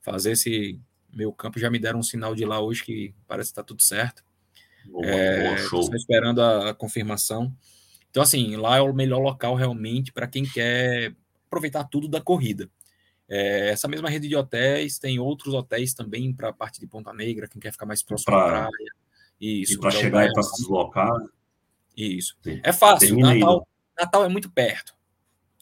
[0.01, 0.81] fazer esse
[1.13, 1.59] meu campo.
[1.59, 4.23] Já me deram um sinal de lá hoje que parece que está tudo certo.
[4.85, 7.55] Estou é, esperando a, a, confirmação.
[8.11, 11.15] Então, assim, lá é o melhor local realmente para quem quer
[11.47, 12.69] aproveitar tudo da corrida.
[13.29, 17.13] É, essa mesma rede de hotéis tem outros hotéis também para a parte de Ponta
[17.13, 18.71] Negra, quem quer ficar mais próximo pra, da praia.
[19.41, 19.75] Isso.
[19.75, 21.13] E para chegar e para se deslocar.
[22.01, 22.37] Isso.
[22.43, 22.61] Sim.
[22.63, 23.19] É fácil.
[23.19, 24.95] Natal, Natal é muito perto.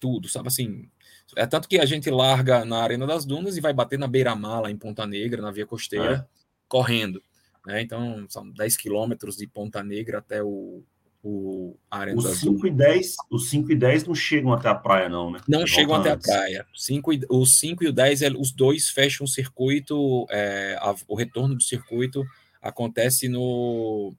[0.01, 0.89] Tudo, sabe assim.
[1.37, 4.71] É tanto que a gente larga na Arena das Dunas e vai bater na beira-mala
[4.71, 6.39] em Ponta Negra, na via costeira, é.
[6.67, 7.23] correndo.
[7.67, 7.83] Né?
[7.83, 10.83] Então, são 10 quilômetros de Ponta Negra até o,
[11.23, 12.65] o Arena os das 5 Dunas.
[12.65, 15.41] E 10, os 5 e 10 não chegam até a praia, não, né?
[15.47, 16.29] Não chegam até antes.
[16.29, 16.67] a praia.
[16.75, 21.15] Cinco, os 5 e o 10, é, os dois fecham o circuito, é, a, o
[21.15, 22.25] retorno do circuito
[22.63, 24.15] acontece no,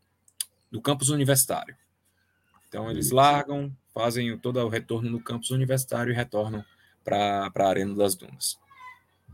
[0.71, 1.75] no campus universitário.
[2.69, 6.63] Então, eles largam, fazem todo o retorno no campus universitário e retornam
[7.03, 8.58] para a Arena das Dunas.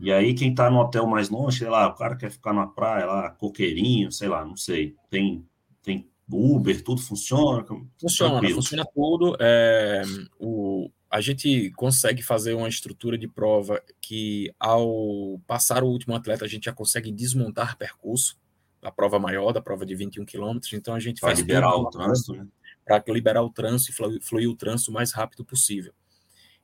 [0.00, 2.66] E aí, quem está no hotel mais longe, sei lá, o cara quer ficar na
[2.66, 4.94] praia lá, coqueirinho, sei lá, não sei.
[5.10, 5.46] Tem,
[5.82, 7.64] tem Uber, tudo funciona?
[8.00, 8.54] Funciona, tranquilo.
[8.56, 9.36] funciona tudo.
[9.38, 10.02] É,
[10.38, 16.44] o, a gente consegue fazer uma estrutura de prova que, ao passar o último atleta,
[16.44, 18.38] a gente já consegue desmontar percurso
[18.82, 20.72] da prova maior, da prova de 21 quilômetros.
[20.72, 22.46] Então, a gente vai liberar o trânsito, né?
[22.86, 25.92] Para liberar o trânsito e fluir, o trânsito o mais rápido possível.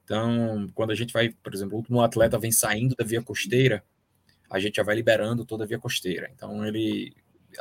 [0.04, 3.85] Então, quando a gente vai, por exemplo, último atleta vem saindo da via costeira,
[4.48, 6.30] a gente já vai liberando toda a via costeira.
[6.35, 7.14] Então, ele,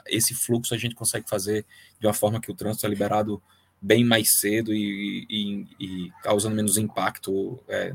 [0.07, 1.65] esse fluxo a gente consegue fazer
[1.99, 3.41] de uma forma que o trânsito é liberado
[3.81, 7.93] bem mais cedo e, e, e causando menos impacto é,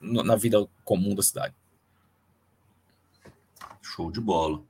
[0.00, 1.54] na vida comum da cidade.
[3.80, 4.62] Show de bola.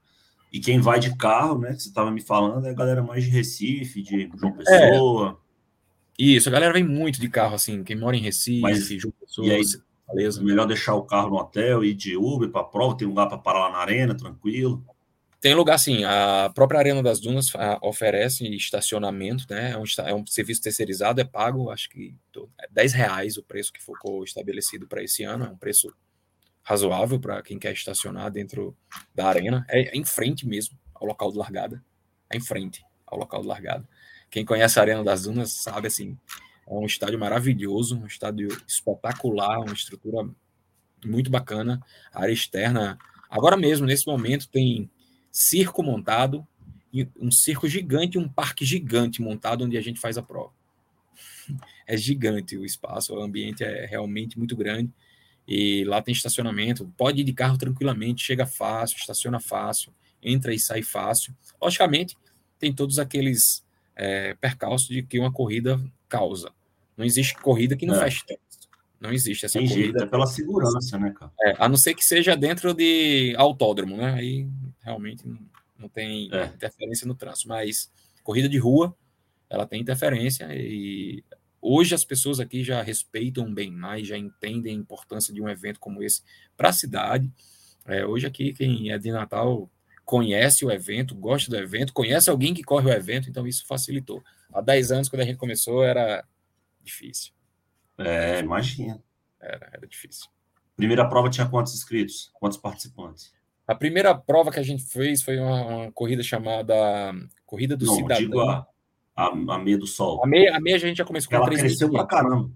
[0.53, 1.73] E quem vai de carro, né?
[1.73, 4.89] Que você estava me falando, é a galera mais de Recife, de João é.
[4.91, 5.39] Pessoa.
[5.39, 6.23] É.
[6.23, 9.47] Isso, a galera vem muito de carro, assim, quem mora em Recife, Mas, João Pessoa,
[9.47, 9.63] e aí,
[10.07, 10.43] beleza.
[10.43, 13.39] Melhor deixar o carro no hotel, ir de Uber para a prova, tem lugar para
[13.39, 14.85] parar lá na arena, tranquilo.
[15.43, 16.05] Tem lugar, sim.
[16.05, 17.51] A própria Arena das Dunas
[17.83, 19.73] oferece estacionamento, né?
[19.73, 22.15] É um, é um, serviço terceirizado, é pago, acho que
[22.61, 25.47] é 10 reais o preço que ficou estabelecido para esse ano.
[25.47, 25.93] É um preço
[26.63, 28.77] razoável para quem quer estacionar dentro
[29.15, 29.67] da arena.
[29.69, 31.83] É, é em frente mesmo ao local de largada.
[32.31, 33.89] É em frente ao local de largada.
[34.31, 36.17] Quem conhece a Arena das Dunas sabe assim,
[36.67, 40.27] é um estádio maravilhoso, um estádio espetacular, uma estrutura
[41.05, 41.83] muito bacana.
[42.13, 42.99] A área externa,
[43.29, 44.91] agora mesmo nesse momento tem
[45.31, 46.47] circo montado,
[47.21, 50.53] um circo gigante, um parque gigante montado onde a gente faz a prova.
[51.85, 54.91] É gigante o espaço, o ambiente é realmente muito grande
[55.47, 56.91] e lá tem estacionamento.
[56.97, 61.35] Pode ir de carro tranquilamente, chega fácil, estaciona fácil, entra e sai fácil.
[61.61, 62.17] Logicamente,
[62.59, 63.65] tem todos aqueles
[63.97, 66.51] é, percalço de que uma corrida causa.
[66.97, 68.05] Não existe corrida que não é.
[68.05, 68.69] feche trânsito.
[69.01, 69.99] Não existe essa Tem corrida.
[69.99, 71.33] Jeito, é pela segurança, né, cara?
[71.41, 74.15] É, a não ser que seja dentro de autódromo, né?
[74.15, 74.47] Aí
[74.81, 75.39] realmente não,
[75.77, 76.45] não tem é.
[76.47, 77.49] interferência no trânsito.
[77.49, 77.91] Mas
[78.23, 78.95] corrida de rua,
[79.51, 81.25] ela tem interferência e
[81.63, 85.79] hoje as pessoas aqui já respeitam bem mais, já entendem a importância de um evento
[85.79, 86.23] como esse
[86.57, 87.33] para a cidade.
[87.87, 89.71] É, hoje aqui, quem é de Natal
[90.05, 94.23] conhece o evento, gosta do evento, conhece alguém que corre o evento, então isso facilitou.
[94.53, 96.25] Há 10 anos, quando a gente começou, era
[96.83, 97.33] difícil.
[97.97, 99.03] É, imagina.
[99.41, 100.29] Era, era difícil.
[100.77, 102.31] Primeira prova tinha quantos inscritos?
[102.35, 103.33] Quantos participantes?
[103.67, 106.75] A primeira prova que a gente fez foi uma, uma corrida chamada
[107.47, 108.67] Corrida do Não, Cidadão.
[109.15, 110.25] A, a, meia do Sol.
[110.25, 112.07] A meia, a meia a gente já começou com Ela 3, cresceu 500.
[112.07, 112.51] pra caramba.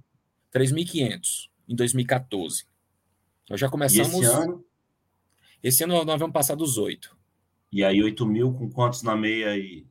[0.52, 2.64] 3.500 em 2014.
[3.50, 4.14] Nós já começamos.
[4.14, 4.64] E esse ano?
[5.62, 7.16] Esse ano nós vamos passar dos oito.
[7.70, 9.86] E aí 8 mil com quantos na meia e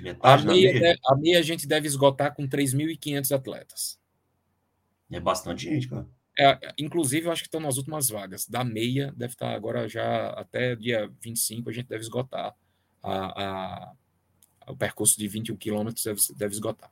[0.00, 0.98] metade a meia, meia?
[1.06, 4.00] a meia a gente deve esgotar com 3.500 atletas.
[5.10, 6.06] É bastante gente, cara.
[6.36, 8.48] É, inclusive, eu acho que estão nas últimas vagas.
[8.48, 12.54] Da meia, deve estar agora já até dia 25, a gente deve esgotar.
[13.02, 13.92] A, a,
[14.66, 16.90] o percurso de 21 quilômetros deve, deve esgotar.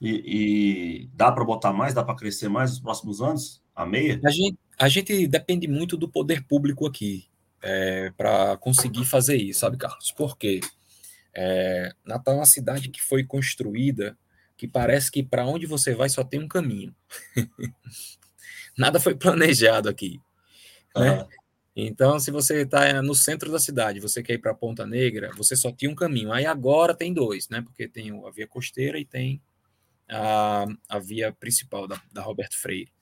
[0.00, 1.94] E, e dá para botar mais?
[1.94, 3.62] Dá para crescer mais nos próximos anos?
[3.74, 4.20] A meia?
[4.24, 7.26] A gente, a gente depende muito do poder público aqui
[7.62, 10.12] é, para conseguir fazer isso, sabe, Carlos?
[10.12, 10.60] Porque
[11.34, 14.16] é, Natal é uma cidade que foi construída
[14.56, 16.94] que parece que para onde você vai só tem um caminho.
[18.78, 20.20] Nada foi planejado aqui.
[20.96, 21.26] Né?
[21.76, 25.56] Então, se você está no centro da cidade, você quer ir para Ponta Negra, você
[25.56, 26.32] só tinha um caminho.
[26.32, 27.62] Aí agora tem dois, né?
[27.62, 29.42] Porque tem a via costeira e tem
[30.08, 32.92] a, a via principal da, da Roberto Freire.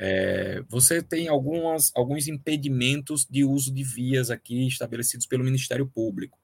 [0.00, 6.38] É, você tem algumas, alguns impedimentos de uso de vias aqui estabelecidos pelo Ministério Público.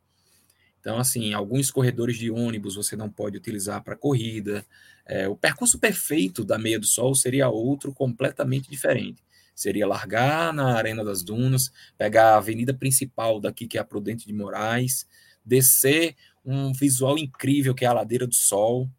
[0.81, 4.67] Então, assim, alguns corredores de ônibus você não pode utilizar para corrida.
[5.07, 9.23] É, o percurso perfeito da Meia do Sol seria outro completamente diferente.
[9.55, 14.27] Seria largar na Arena das Dunas, pegar a avenida principal daqui, que é a Prudente
[14.27, 15.07] de Moraes,
[15.45, 18.91] descer um visual incrível que é a Ladeira do Sol,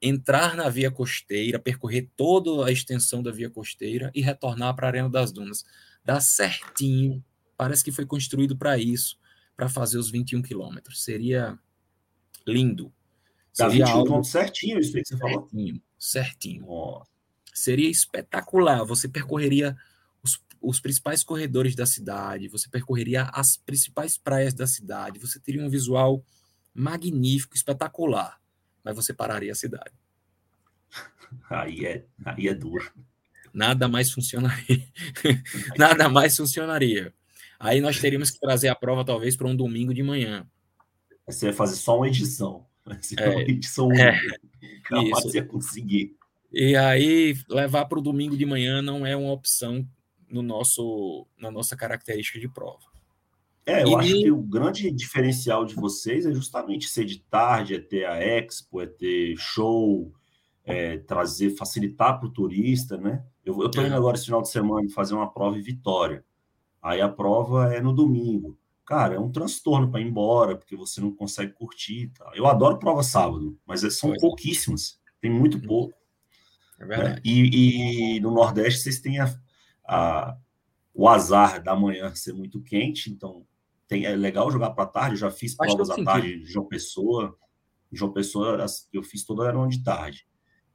[0.00, 4.90] entrar na via costeira, percorrer toda a extensão da via costeira e retornar para a
[4.90, 5.64] Arena das Dunas.
[6.04, 7.24] Dá certinho,
[7.56, 9.18] parece que foi construído para isso,
[9.56, 11.02] para fazer os 21 quilômetros.
[11.02, 11.58] Seria
[12.46, 12.92] lindo.
[13.56, 14.24] Dá Seria 21 algo...
[14.24, 15.48] certinho, isso aí que você falou?
[15.48, 16.64] Certinho, certinho.
[16.66, 17.11] Oh.
[17.52, 18.84] Seria espetacular.
[18.84, 19.76] Você percorreria
[20.22, 25.62] os, os principais corredores da cidade, você percorreria as principais praias da cidade, você teria
[25.62, 26.24] um visual
[26.74, 28.40] magnífico, espetacular,
[28.82, 29.92] mas você pararia a cidade.
[31.48, 32.92] Aí é, aí é duro.
[33.54, 34.82] Nada mais funcionaria.
[35.78, 37.12] Nada mais funcionaria.
[37.58, 40.46] Aí nós teríamos que trazer a prova, talvez, para um domingo de manhã.
[41.26, 42.66] Você vai fazer só uma edição.
[42.84, 44.10] Vai ser é, uma edição é,
[44.90, 45.18] única.
[45.18, 45.22] Isso.
[45.22, 46.16] Você conseguir.
[46.52, 49.86] E aí, levar para o domingo de manhã não é uma opção
[50.28, 52.92] no nosso, na nossa característica de prova.
[53.64, 53.94] É, eu e...
[53.94, 58.16] acho que o grande diferencial de vocês é justamente ser de tarde, é ter a
[58.16, 60.12] expo, é ter show,
[60.64, 63.24] é trazer, facilitar para o turista, né?
[63.44, 66.24] Eu estou indo agora esse final de semana fazer uma prova em Vitória.
[66.82, 68.58] Aí a prova é no domingo.
[68.84, 72.08] Cara, é um transtorno para ir embora, porque você não consegue curtir.
[72.08, 72.30] Tá?
[72.34, 75.66] Eu adoro prova sábado, mas é, são pouquíssimas, tem muito uhum.
[75.66, 76.01] pouco.
[76.82, 77.14] É verdade.
[77.14, 77.20] Né?
[77.24, 79.32] E, e, no Nordeste vocês têm a,
[79.84, 80.36] a,
[80.92, 83.46] o azar da manhã ser muito quente, então
[83.86, 85.14] tem, é legal jogar para tarde.
[85.14, 87.38] Eu já fiz provas à tarde de João Pessoa.
[87.92, 90.26] João Pessoa, eu fiz toda eram de tarde.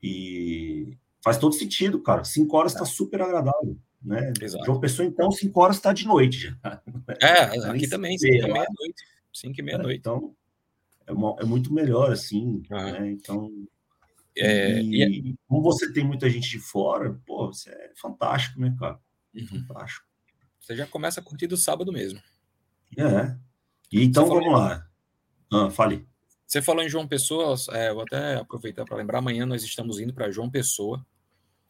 [0.02, 2.24] E faz todo sentido, cara.
[2.24, 3.78] Cinco horas está super agradável.
[4.02, 4.32] Né?
[4.39, 4.63] Exato.
[4.63, 6.58] João Pessoa, então, cinco horas está de noite já.
[7.22, 9.04] É, aqui também, cinco e meia-noite.
[9.34, 9.96] Cinco e meia-noite.
[9.96, 10.36] É, então,
[11.08, 12.62] é, uma, é, muito melhor, assim.
[12.70, 12.91] Uhum.
[12.91, 13.12] Né?
[13.12, 13.52] Então,
[14.39, 18.76] é, e, e, como você tem muita gente de fora, pô, isso é fantástico, né,
[18.80, 19.00] cara?
[19.34, 19.65] Uhum.
[19.67, 20.06] Fantástico.
[20.60, 22.21] Você já começa a curtir do sábado mesmo.
[22.97, 23.36] É.
[23.91, 24.88] E então vamos lá.
[25.52, 26.08] Ah, fale.
[26.45, 30.13] Você falou em João Pessoa, é, vou até aproveitar para lembrar, amanhã nós estamos indo
[30.13, 31.06] para João Pessoa,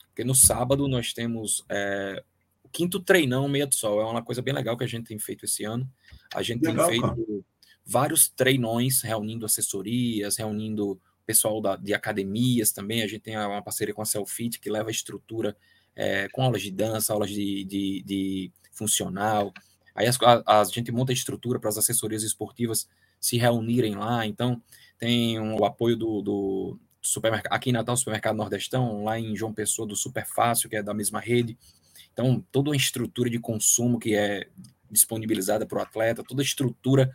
[0.08, 2.24] porque no sábado nós temos é,
[2.64, 5.18] o quinto treinão Meia do Sol, é uma coisa bem legal que a gente tem
[5.18, 5.90] feito esse ano.
[6.34, 7.42] A gente legal, tem feito cara.
[7.86, 13.04] vários treinões, reunindo assessorias, reunindo pessoal da, de academias também.
[13.04, 15.56] A gente tem uma parceria com a Selfit, que leva a estrutura
[15.96, 19.54] é, com aulas de dança, aulas de, de, de funcional.
[19.94, 22.88] Aí a, a, gente monta a estrutura para as assessorias esportivas
[23.20, 24.26] se reunirem lá.
[24.26, 24.62] Então,
[24.98, 29.54] tem um, o apoio do, do supermercado, aqui em Natal, Supermercado Nordestão, lá em João
[29.54, 31.58] Pessoa, do Super Fácil, que é da mesma rede.
[32.14, 34.48] Então, toda uma estrutura de consumo que é
[34.90, 37.12] disponibilizada para o atleta, toda a estrutura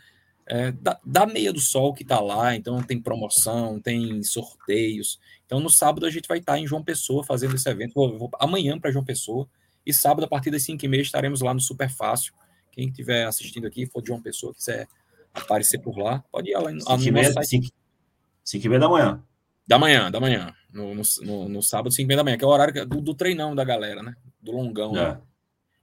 [0.47, 5.19] é, da, da, Meia do Sol que está lá, então tem promoção, tem sorteios.
[5.47, 7.95] Então no sábado a gente vai estar tá em João Pessoa fazendo esse evento.
[7.95, 9.49] Vou, vou amanhã para João Pessoa
[9.85, 12.33] e sábado a partir das 5 e meia estaremos lá no Super Fácil.
[12.71, 14.89] Quem estiver assistindo aqui, for de João Pessoa, quiser
[15.35, 17.67] aparecer por lá, pode ir lá no, 5 e meia, 5,
[18.45, 19.23] 5 e meia da manhã.
[19.67, 20.55] Da manhã, da manhã.
[20.73, 23.01] No, no, no, no sábado, 5 e meia da manhã, que é o horário do,
[23.01, 24.15] do treinão da galera, né?
[24.41, 24.97] Do longão.
[24.97, 25.21] É.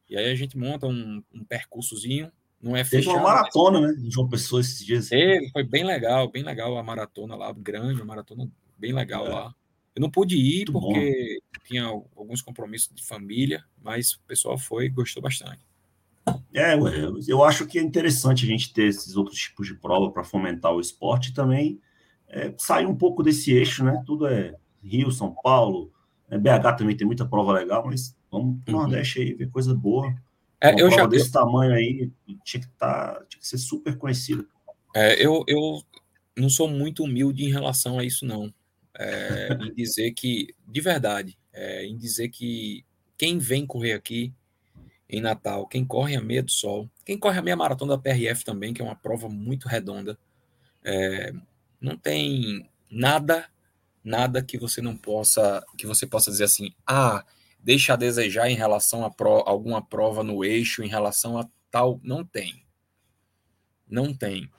[0.10, 3.14] E aí a gente monta um, um percursozinho não é fechado.
[3.14, 3.94] Teve uma maratona, né?
[3.94, 5.10] De João Pessoa esses dias.
[5.10, 9.30] Teve, foi bem legal, bem legal a maratona lá, grande, uma maratona bem legal é.
[9.30, 9.56] lá.
[9.96, 11.64] Eu não pude ir Muito porque bom.
[11.66, 15.60] tinha alguns compromissos de família, mas o pessoal foi e gostou bastante.
[16.54, 16.76] É,
[17.28, 20.74] eu acho que é interessante a gente ter esses outros tipos de prova para fomentar
[20.74, 21.80] o esporte e também
[22.28, 24.04] é, sair um pouco desse eixo, né?
[24.06, 25.92] Tudo é Rio, São Paulo,
[26.30, 28.84] é, BH também tem muita prova legal, mas vamos para o uhum.
[28.84, 30.14] Nordeste aí ver coisa boa.
[30.62, 32.12] É, Uma eu já desse tamanho aí
[32.44, 34.48] tinha que, tá, tinha que ser super conhecido.
[34.96, 35.82] É, eu, eu
[36.36, 38.54] não sou muito humilde em relação a isso, não.
[38.98, 42.84] É, em dizer que, de verdade, é, em dizer que
[43.18, 44.34] quem vem correr aqui
[45.10, 48.44] em Natal, quem corre a meia do sol, quem corre a meia maratona da PRF
[48.44, 50.18] também, que é uma prova muito redonda,
[50.84, 51.34] é,
[51.80, 53.48] não tem nada,
[54.04, 57.24] nada que você não possa, que você possa dizer assim, ah,
[57.60, 62.00] deixa a desejar em relação a pro, alguma prova no eixo, em relação a tal.
[62.04, 62.66] Não tem.
[63.88, 64.50] Não tem.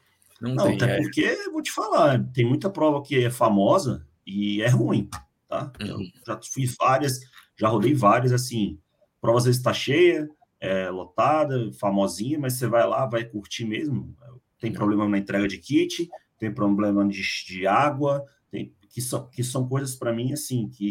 [0.40, 0.76] Não, não tem.
[0.76, 1.03] Até é...
[1.03, 5.09] porque, vou te falar, tem muita prova que é famosa e é ruim,
[5.48, 5.72] tá?
[5.80, 6.11] Uhum.
[6.26, 7.20] já fui várias,
[7.57, 8.78] já rodei várias, assim,
[9.20, 10.28] prova às vezes está cheia,
[10.61, 14.14] é, lotada, famosinha, mas você vai lá, vai curtir mesmo.
[14.59, 19.42] Tem problema na entrega de kit, tem problema de, de água, tem, que, são, que
[19.42, 20.90] são coisas para mim, assim, que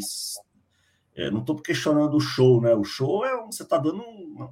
[1.19, 2.73] é, não estou questionando o show, né?
[2.73, 4.49] O show é você está dando um,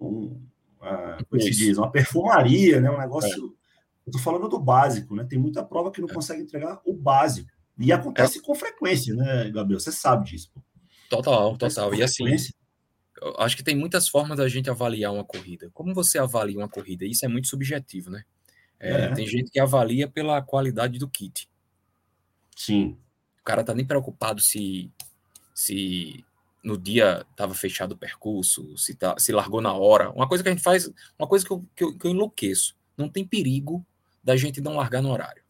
[0.00, 0.40] um
[0.78, 2.90] uma, como se diz, uma perfumaria, né?
[2.90, 3.30] Um negócio.
[3.30, 3.64] É.
[4.06, 5.24] Eu estou falando do básico, né?
[5.24, 6.12] Tem muita prova que não é.
[6.12, 7.48] consegue entregar o básico.
[7.78, 8.42] E acontece é.
[8.42, 9.80] com frequência, né, Gabriel?
[9.80, 10.50] Você sabe disso.
[10.52, 10.60] Pô.
[11.08, 11.94] Total, total.
[11.94, 12.24] E assim,
[13.38, 15.70] acho que tem muitas formas da gente avaliar uma corrida.
[15.72, 17.06] Como você avalia uma corrida?
[17.06, 18.24] Isso é muito subjetivo, né?
[18.78, 19.14] É, é.
[19.14, 21.48] Tem gente que avalia pela qualidade do kit.
[22.54, 22.98] Sim.
[23.42, 24.92] cara tá nem preocupado se,
[25.54, 26.24] se
[26.62, 30.10] no dia estava fechado o percurso, se, tá, se largou na hora.
[30.10, 32.76] Uma coisa que a gente faz, uma coisa que eu, que eu, que eu enlouqueço.
[32.96, 33.86] Não tem perigo
[34.22, 35.42] da gente não largar no horário.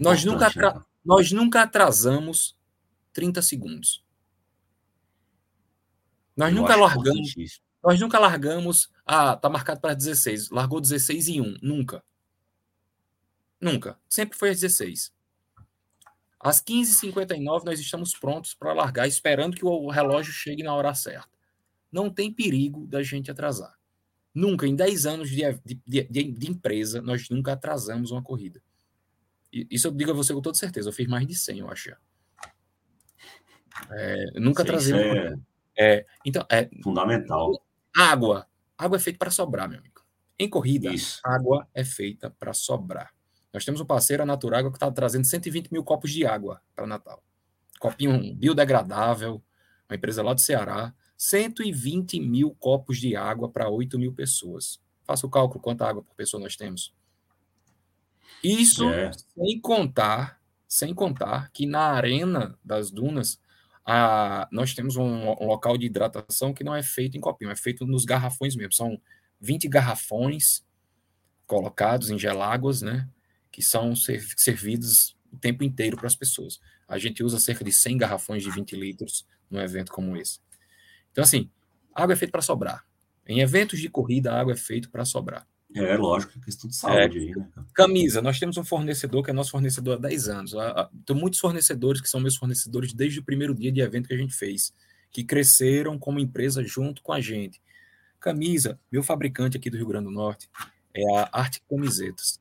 [0.00, 0.82] nós nunca, né?
[1.04, 2.58] nós nunca atrasamos
[3.12, 4.04] 30 segundos.
[6.36, 7.34] Nós eu nunca largamos.
[7.82, 8.90] Nós nunca largamos.
[9.06, 10.50] Ah, tá marcado para 16.
[10.50, 11.58] Largou 16 e 1.
[11.62, 12.02] Nunca.
[13.60, 13.98] Nunca.
[14.08, 15.12] Sempre foi às 16.
[16.40, 21.28] Às 15h59, nós estamos prontos para largar, esperando que o relógio chegue na hora certa.
[21.90, 23.74] Não tem perigo da gente atrasar.
[24.34, 28.62] Nunca, em 10 anos de, de, de, de empresa, nós nunca atrasamos uma corrida.
[29.50, 30.88] Isso eu digo a você com toda certeza.
[30.90, 31.96] Eu fiz mais de 100, eu acho.
[33.90, 35.34] É, nunca atrasei uma é...
[35.78, 37.62] É, então, é, Fundamental.
[37.94, 38.46] Água.
[38.76, 40.02] Água é feita para sobrar, meu amigo.
[40.38, 41.20] Em corrida, Isso.
[41.24, 43.14] água é feita para sobrar.
[43.52, 46.86] Nós temos um parceiro, a Naturágua, que está trazendo 120 mil copos de água para
[46.86, 47.22] Natal.
[47.78, 49.42] Copinho biodegradável,
[49.88, 50.94] uma empresa lá do Ceará.
[51.16, 54.80] 120 mil copos de água para 8 mil pessoas.
[55.04, 56.94] Faça o cálculo quanta água por pessoa nós temos.
[58.42, 59.10] Isso é.
[59.12, 63.40] sem contar, sem contar que na arena das dunas
[63.84, 67.56] a, nós temos um, um, local de hidratação que não é feito em copinho, é
[67.56, 68.72] feito nos garrafões mesmo.
[68.72, 69.00] São
[69.40, 70.64] 20 garrafões
[71.46, 73.08] colocados em geláguas, né?
[73.56, 76.60] Que são servidos o tempo inteiro para as pessoas.
[76.86, 80.40] A gente usa cerca de 100 garrafões de 20 litros num evento como esse.
[81.10, 81.50] Então, assim,
[81.94, 82.84] água é feita para sobrar.
[83.26, 85.48] Em eventos de corrida, a água é feita para sobrar.
[85.74, 87.48] É, lógico, é questão de saúde é, aí, né?
[87.72, 90.52] Camisa, nós temos um fornecedor que é nosso fornecedor há 10 anos.
[91.06, 94.18] Tem muitos fornecedores que são meus fornecedores desde o primeiro dia de evento que a
[94.18, 94.70] gente fez,
[95.10, 97.58] que cresceram como empresa junto com a gente.
[98.20, 100.46] Camisa, meu fabricante aqui do Rio Grande do Norte
[100.94, 102.38] é a Arte Camisetas.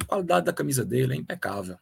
[0.00, 1.78] A qualidade da camisa dele é impecável.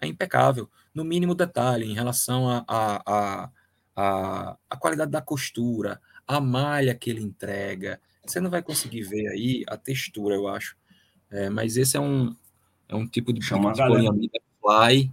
[0.00, 0.68] É impecável.
[0.92, 3.50] No mínimo detalhe, em relação à a, a,
[3.96, 8.00] a, a, qualidade da costura, a malha que ele entrega.
[8.26, 10.76] Você não vai conseguir ver aí a textura, eu acho.
[11.30, 12.34] É, mas esse é um,
[12.88, 14.30] é um tipo de, Chama tipo de
[14.60, 15.10] fly.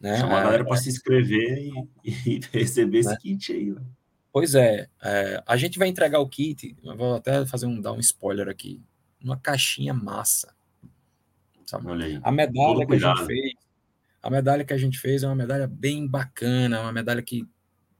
[0.00, 0.18] Né?
[0.18, 1.58] Chama a galera para se inscrever
[2.04, 3.16] e, e receber esse né?
[3.20, 3.70] kit aí.
[3.70, 3.80] Né?
[4.32, 8.00] Pois é, é, a gente vai entregar o kit, vou até fazer um, dar um
[8.00, 8.82] spoiler aqui,
[9.22, 10.54] uma caixinha massa.
[11.64, 11.86] Sabe?
[11.88, 12.20] Olha aí.
[12.22, 13.52] A medalha que a gente fez,
[14.22, 17.46] a medalha que a gente fez é uma medalha bem bacana, uma medalha que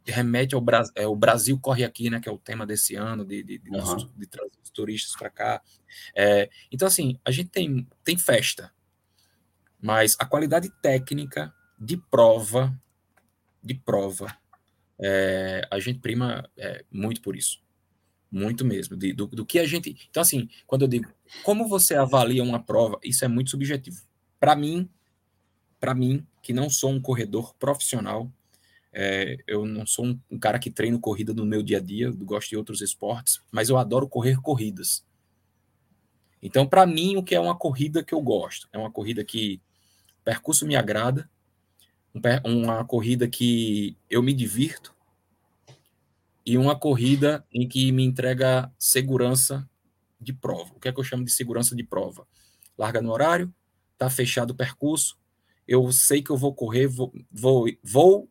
[0.05, 3.25] remete ao Brasil, é, o Brasil corre aqui, né, que é o tema desse ano,
[3.25, 4.09] de, de, de, uhum.
[4.17, 5.63] de trazer os turistas para cá.
[6.15, 8.73] É, então, assim, a gente tem, tem festa,
[9.81, 12.73] mas a qualidade técnica de prova,
[13.63, 14.37] de prova,
[14.99, 17.63] é, a gente prima é, muito por isso.
[18.31, 18.97] Muito mesmo.
[18.97, 19.97] De, do, do que a gente.
[20.11, 21.11] Então, assim, quando eu digo
[21.43, 24.01] como você avalia uma prova, isso é muito subjetivo.
[24.39, 24.89] Para mim,
[25.81, 28.31] para mim, que não sou um corredor profissional,
[28.93, 32.11] é, eu não sou um, um, cara que treino corrida no meu dia a dia,
[32.11, 35.05] gosto de outros esportes, mas eu adoro correr corridas.
[36.43, 38.69] Então, para mim, o que é uma corrida que eu gosto?
[38.73, 39.61] É uma corrida que
[40.21, 41.29] o percurso me agrada,
[42.15, 44.96] um, uma corrida que eu me divirto
[46.47, 49.69] e uma corrida em que me entrega segurança
[50.21, 50.73] de prova.
[50.77, 52.25] O que é que eu chamo de segurança de prova?
[52.79, 53.53] Larga no horário,
[53.99, 55.19] tá fechado o percurso,
[55.67, 58.31] eu sei que eu vou correr, vou, vou, vou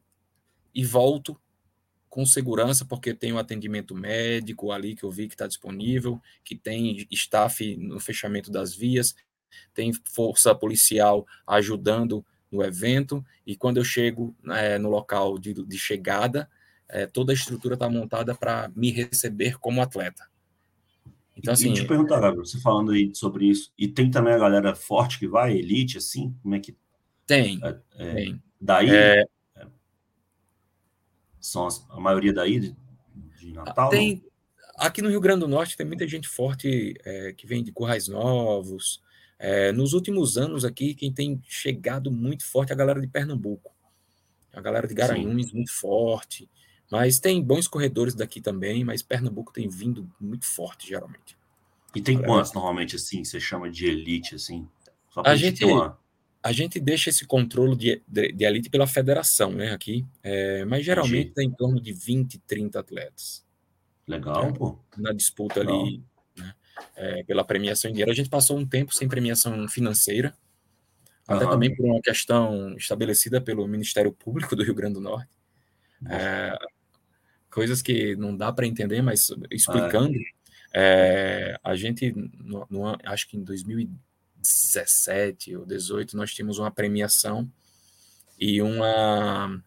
[0.73, 1.37] e volto
[2.07, 6.55] com segurança, porque tem um atendimento médico ali que eu vi que está disponível, que
[6.55, 9.13] tem staff no fechamento das vias,
[9.73, 15.77] tem força policial ajudando no evento, e quando eu chego é, no local de, de
[15.77, 16.49] chegada,
[16.89, 20.27] é, toda a estrutura está montada para me receber como atleta.
[21.35, 21.71] Então, assim.
[21.71, 25.19] E te perguntar, Gabriel, você falando aí sobre isso, e tem também a galera forte
[25.19, 26.35] que vai, elite, assim?
[26.41, 26.75] Como é que.
[27.27, 27.59] Tem.
[27.63, 28.43] É, é tem.
[28.59, 28.89] Daí.
[28.89, 29.25] É,
[31.45, 32.75] são a maioria daí de,
[33.39, 33.89] de Natal?
[33.89, 34.23] Tem,
[34.77, 38.07] aqui no Rio Grande do Norte tem muita gente forte é, que vem de Currais
[38.07, 39.01] Novos.
[39.37, 43.75] É, nos últimos anos aqui, quem tem chegado muito forte é a galera de Pernambuco.
[44.53, 46.49] A galera de Garanhuns muito forte.
[46.91, 51.37] Mas tem bons corredores daqui também, mas Pernambuco tem vindo muito forte, geralmente.
[51.95, 54.67] E tem quantos, normalmente, assim, você chama de elite, assim?
[55.23, 55.97] a gente, uma
[56.45, 60.85] a gente deixa esse controle de, de, de elite pela federação, né, aqui, é, mas
[60.85, 63.43] geralmente tem em torno de 20, 30 atletas.
[64.07, 64.77] Legal, né, pô.
[64.95, 65.81] Na disputa Legal.
[65.81, 66.03] ali,
[66.37, 66.53] né,
[66.95, 68.11] é, pela premiação em dinheiro.
[68.11, 70.37] A gente passou um tempo sem premiação financeira,
[71.27, 71.49] até uhum.
[71.49, 75.31] também por uma questão estabelecida pelo Ministério Público do Rio Grande do Norte.
[76.07, 76.55] É,
[77.55, 80.17] coisas que não dá para entender, mas explicando,
[80.73, 81.53] é.
[81.53, 84.05] é a gente, no, no, acho que em 2010,
[84.45, 87.51] 2017 ou 18, nós tínhamos uma premiação
[88.39, 89.61] e uma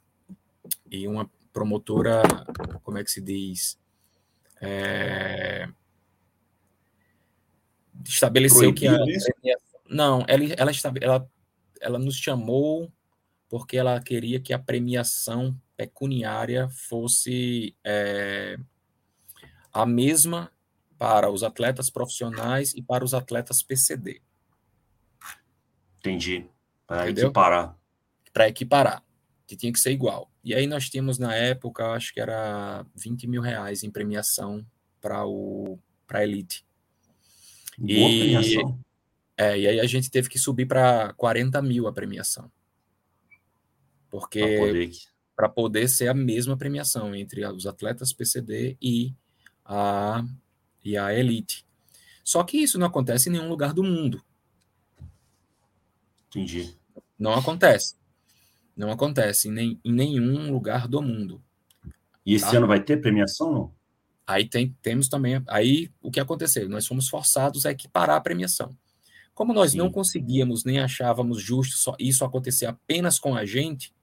[0.91, 2.22] e uma promotora,
[2.82, 3.78] como é que se diz?
[4.61, 5.68] É,
[8.05, 8.97] estabeleceu que a
[9.89, 10.70] não, ela ela,
[11.01, 11.30] ela
[11.80, 12.93] ela nos chamou
[13.49, 18.59] porque ela queria que a premiação pecuniária fosse é,
[19.72, 20.53] a mesma
[20.99, 24.20] para os atletas profissionais e para os atletas PCD.
[25.99, 26.45] Entendi.
[26.85, 27.79] Para equiparar.
[28.33, 29.05] Para equiparar,
[29.47, 30.29] que tinha que ser igual.
[30.43, 34.66] E aí nós tínhamos na época, acho que era 20 mil reais em premiação
[35.01, 36.66] para o para elite.
[37.79, 38.81] Boa e, premiação.
[39.37, 42.51] É, e aí a gente teve que subir para 40 mil a premiação.
[44.11, 44.41] Porque
[45.39, 45.89] para poder...
[45.89, 49.14] ser a mesma premiação entre os atletas PCD e
[49.64, 50.24] a,
[50.84, 51.64] e a elite.
[52.24, 54.20] Só que isso não acontece em nenhum lugar do mundo.
[56.26, 56.76] Entendi.
[57.16, 57.95] Não acontece.
[58.76, 61.41] Não acontece em nenhum lugar do mundo.
[62.26, 62.57] E esse tá?
[62.57, 63.74] ano vai ter premiação, não?
[64.26, 65.41] Aí tem, temos também.
[65.47, 66.68] Aí o que aconteceu?
[66.68, 68.76] Nós fomos forçados a equiparar a premiação.
[69.34, 69.78] Como nós Sim.
[69.78, 73.95] não conseguíamos nem achávamos justo isso acontecer apenas com a gente,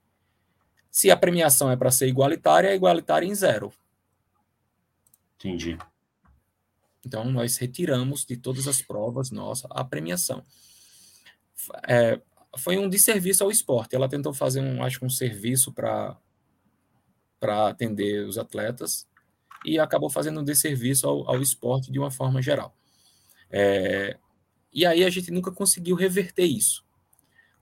[0.96, 3.70] se a premiação é para ser igualitária, é igualitária em zero.
[5.36, 5.78] Entendi.
[7.06, 10.42] Então, nós retiramos de todas as provas nossa a premiação.
[11.86, 12.22] É,
[12.58, 13.94] foi um desserviço ao esporte.
[13.94, 16.18] Ela tentou fazer, um, acho que um serviço para
[17.68, 19.06] atender os atletas
[19.66, 22.74] e acabou fazendo um desserviço ao, ao esporte de uma forma geral.
[23.52, 24.18] É,
[24.72, 26.86] e aí a gente nunca conseguiu reverter isso.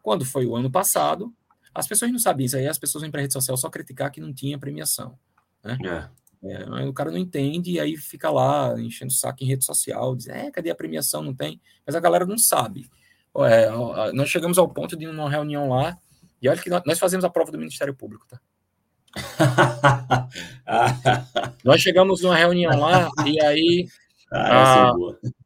[0.03, 1.33] Quando foi o ano passado,
[1.73, 4.11] as pessoas não sabiam isso aí, as pessoas vêm para a rede social só criticar
[4.11, 5.17] que não tinha premiação.
[5.63, 5.77] Né?
[5.85, 6.23] É.
[6.45, 10.13] É, o cara não entende e aí fica lá enchendo o saco em rede social,
[10.13, 11.23] diz, é, cadê a premiação?
[11.23, 11.61] Não tem.
[11.85, 12.89] Mas a galera não sabe.
[13.37, 13.69] É,
[14.11, 15.97] nós chegamos ao ponto de uma reunião lá,
[16.41, 18.41] e olha que nós fazemos a prova do Ministério Público, tá?
[21.63, 23.87] nós chegamos numa reunião lá, e aí,
[24.31, 24.93] ah, a,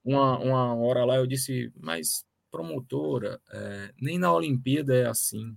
[0.03, 5.55] uma, uma hora lá eu disse, mas promotora, é, nem na Olimpíada é assim.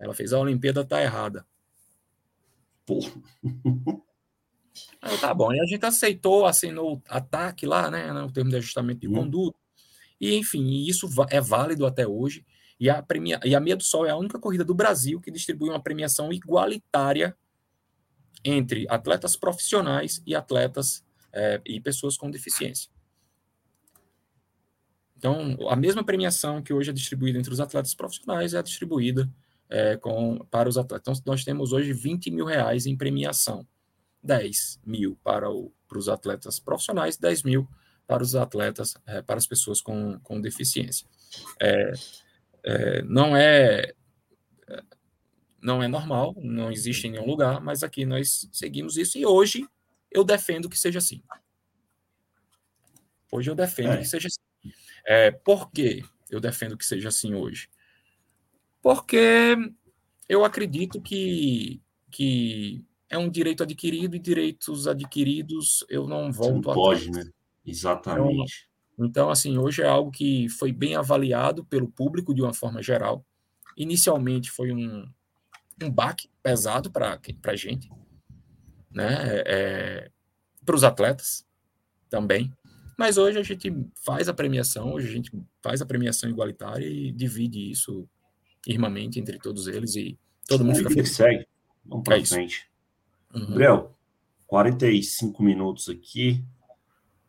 [0.00, 1.46] Ela fez a Olimpíada, tá errada.
[2.86, 3.12] Porra.
[5.02, 5.52] Aí, tá bom.
[5.52, 8.10] E a gente aceitou, assinou o ataque lá, né?
[8.22, 9.12] O termo de ajustamento de hum.
[9.12, 9.58] conduta.
[10.18, 12.44] E, enfim, isso é válido até hoje.
[12.78, 13.38] E a, premia...
[13.44, 16.32] e a Meia do Sol é a única corrida do Brasil que distribui uma premiação
[16.32, 17.36] igualitária
[18.42, 22.90] entre atletas profissionais e atletas é, e pessoas com deficiência.
[25.16, 29.30] Então, a mesma premiação que hoje é distribuída entre os atletas profissionais é distribuída
[29.70, 31.18] é, com, para os atletas.
[31.18, 33.66] Então, nós temos hoje 20 mil reais em premiação.
[34.22, 37.66] 10 mil para, o, para os atletas profissionais, 10 mil
[38.06, 41.06] para os atletas, é, para as pessoas com, com deficiência.
[41.58, 41.92] É,
[42.64, 43.94] é, não é
[45.60, 49.68] não é normal, não existe em nenhum lugar, mas aqui nós seguimos isso e hoje
[50.10, 51.22] eu defendo que seja assim.
[53.30, 53.98] Hoje eu defendo é.
[53.98, 54.72] que seja assim.
[55.06, 57.68] É, por que eu defendo que seja assim hoje?
[58.82, 59.56] Porque
[60.28, 66.74] eu acredito que, que é um direito adquirido e direitos adquiridos eu não volto não
[66.74, 67.26] pode, atrás.
[67.26, 67.32] né?
[67.66, 68.68] Exatamente.
[68.94, 72.82] Então, então, assim, hoje é algo que foi bem avaliado pelo público de uma forma
[72.82, 73.24] geral.
[73.76, 75.10] Inicialmente foi um,
[75.82, 77.90] um baque pesado para a gente,
[78.90, 79.42] né?
[79.46, 80.10] É,
[80.64, 81.46] para os atletas
[82.10, 82.52] também.
[82.98, 83.74] Mas hoje a gente
[84.04, 88.06] faz a premiação, hoje a gente faz a premiação igualitária e divide isso
[88.66, 91.16] irmamente entre todos eles e todo mundo fica feliz.
[91.16, 91.46] Segue.
[91.84, 92.68] Vamos para é frente.
[93.34, 93.46] Uhum.
[93.48, 93.96] Gabriel,
[94.46, 96.44] 45 minutos aqui.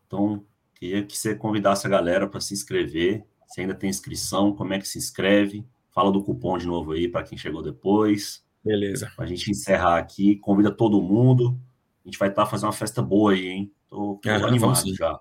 [0.08, 0.44] Então,
[0.76, 3.24] queria que você convidasse a galera para se inscrever.
[3.48, 5.66] Se ainda tem inscrição, como é que se inscreve?
[5.90, 8.44] Fala do cupom de novo aí para quem chegou depois.
[8.64, 9.12] Beleza.
[9.16, 11.60] Para a gente encerrar aqui, convida todo mundo.
[12.04, 13.72] A gente vai estar tá fazendo uma festa boa aí, hein?
[13.88, 15.20] Tô, tô animado já.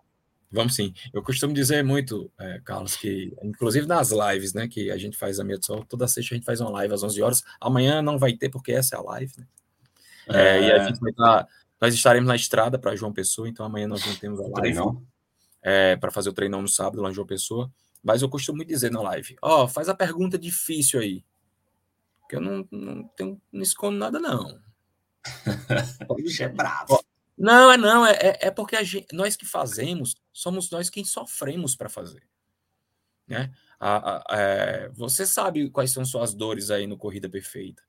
[0.53, 0.93] Vamos sim.
[1.13, 5.39] Eu costumo dizer muito, é, Carlos, que inclusive nas lives, né, que a gente faz
[5.39, 7.45] a Meia Sol, toda sexta a gente faz uma live às 11 horas.
[7.61, 9.47] Amanhã não vai ter porque essa é a live, né?
[10.29, 10.63] É, é...
[10.63, 11.45] E a gente vai estar.
[11.45, 11.49] Tá,
[11.81, 14.81] nós estaremos na estrada para João Pessoa, então amanhã nós não temos a live.
[15.63, 17.71] É, para fazer o treinão no sábado lá em João Pessoa.
[18.03, 21.25] Mas eu costumo dizer na live: ó, oh, faz a pergunta difícil aí.
[22.29, 24.59] Que eu não, não, tenho, não escondo nada, não.
[26.17, 27.03] Bicho é bravo.
[27.41, 31.75] Não, é não, é, é, é porque gente, nós que fazemos, somos nós quem sofremos
[31.75, 32.23] para fazer.
[33.27, 33.51] Né?
[33.79, 37.83] A, a, é, você sabe quais são suas dores aí no Corrida Perfeita.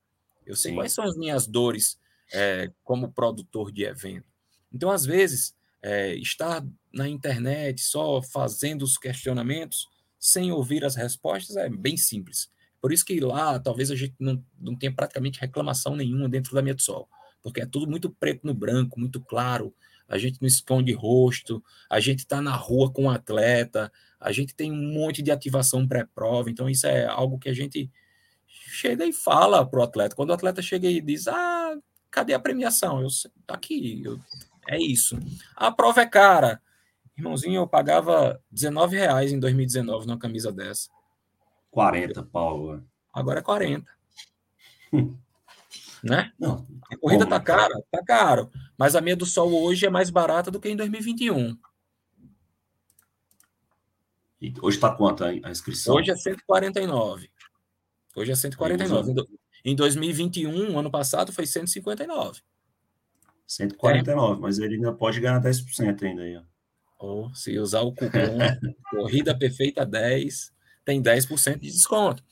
[0.45, 0.77] Eu sei Sim.
[0.77, 1.99] quais são as minhas dores
[2.31, 4.31] é, como produtor de evento.
[4.71, 11.57] Então, às vezes, é, estar na internet só fazendo os questionamentos sem ouvir as respostas
[11.57, 12.49] é bem simples.
[12.79, 16.61] Por isso que lá talvez a gente não, não tenha praticamente reclamação nenhuma dentro da
[16.61, 17.09] Medsol,
[17.41, 19.73] porque é tudo muito preto no branco, muito claro,
[20.07, 24.53] a gente não esconde rosto, a gente está na rua com o atleta, a gente
[24.53, 27.89] tem um monte de ativação pré-prova, então isso é algo que a gente
[28.45, 30.15] chega e fala para o atleta.
[30.15, 31.77] Quando o atleta chega e diz, ah,
[32.09, 33.01] cadê a premiação?
[33.01, 33.07] Eu,
[33.47, 34.19] tá aqui, eu,
[34.67, 35.17] é isso.
[35.55, 36.61] A prova é cara.
[37.17, 40.89] Irmãozinho, eu pagava 19 reais em 2019 numa camisa dessa.
[41.69, 42.83] 40, Paulo.
[43.13, 43.89] Agora é 40.
[46.03, 46.31] né?
[46.39, 48.49] Não, a corrida tá cara, tá caro.
[48.77, 51.57] Mas a minha do Sol hoje é mais barata do que em 2021.
[54.41, 55.95] E hoje está quanto a inscrição?
[55.95, 57.29] Hoje é 149.
[58.15, 59.27] Hoje é 149.
[59.63, 62.41] Em 2021, ano passado, foi 159.
[63.45, 64.41] 149, é.
[64.41, 66.41] mas ele ainda pode ganhar 10% ainda aí.
[66.97, 68.09] Ou se usar o cupom
[68.91, 70.50] Corrida Perfeita 10,
[70.85, 72.23] tem 10% de desconto.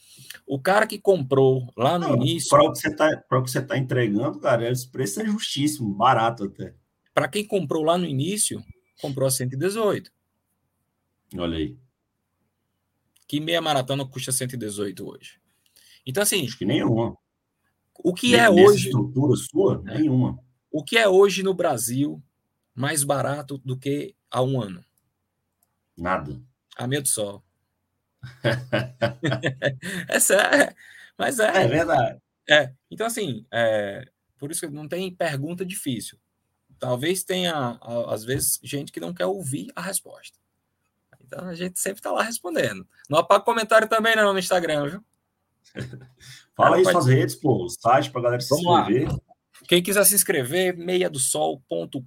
[0.45, 2.49] O cara que comprou lá no Não, início.
[2.49, 6.73] Para o que você está tá entregando, cara, esse preço é justíssimo, barato até.
[7.13, 8.63] Para quem comprou lá no início,
[9.01, 10.11] comprou a 118.
[11.37, 11.77] Olha aí.
[13.27, 15.39] Que meia maratona custa 118 hoje.
[16.05, 16.45] Então, assim.
[16.45, 17.15] Acho que nenhuma.
[18.03, 18.85] O que é hoje.
[18.85, 19.83] estrutura sua?
[19.87, 19.99] É.
[19.99, 20.39] Nenhuma.
[20.71, 22.21] O que é hoje no Brasil
[22.73, 24.83] mais barato do que há um ano?
[25.97, 26.41] Nada.
[26.77, 27.07] A meia do
[28.43, 29.31] sol.
[30.07, 30.75] é sério.
[31.17, 31.63] Mas é.
[31.63, 32.19] É verdade.
[32.49, 32.73] É.
[32.89, 34.05] Então, assim, é,
[34.37, 36.17] por isso que não tem pergunta difícil.
[36.79, 40.37] Talvez tenha, às vezes, gente que não quer ouvir a resposta.
[41.29, 42.87] Então a gente sempre está lá respondendo.
[43.07, 45.03] Não apaga comentário também não no Instagram, viu?
[46.55, 49.09] Fala aí suas redes, pô, o site para galera se Vamos inscrever.
[49.09, 49.19] Lá.
[49.69, 51.99] Quem quiser se inscrever, meiadosol.com.br,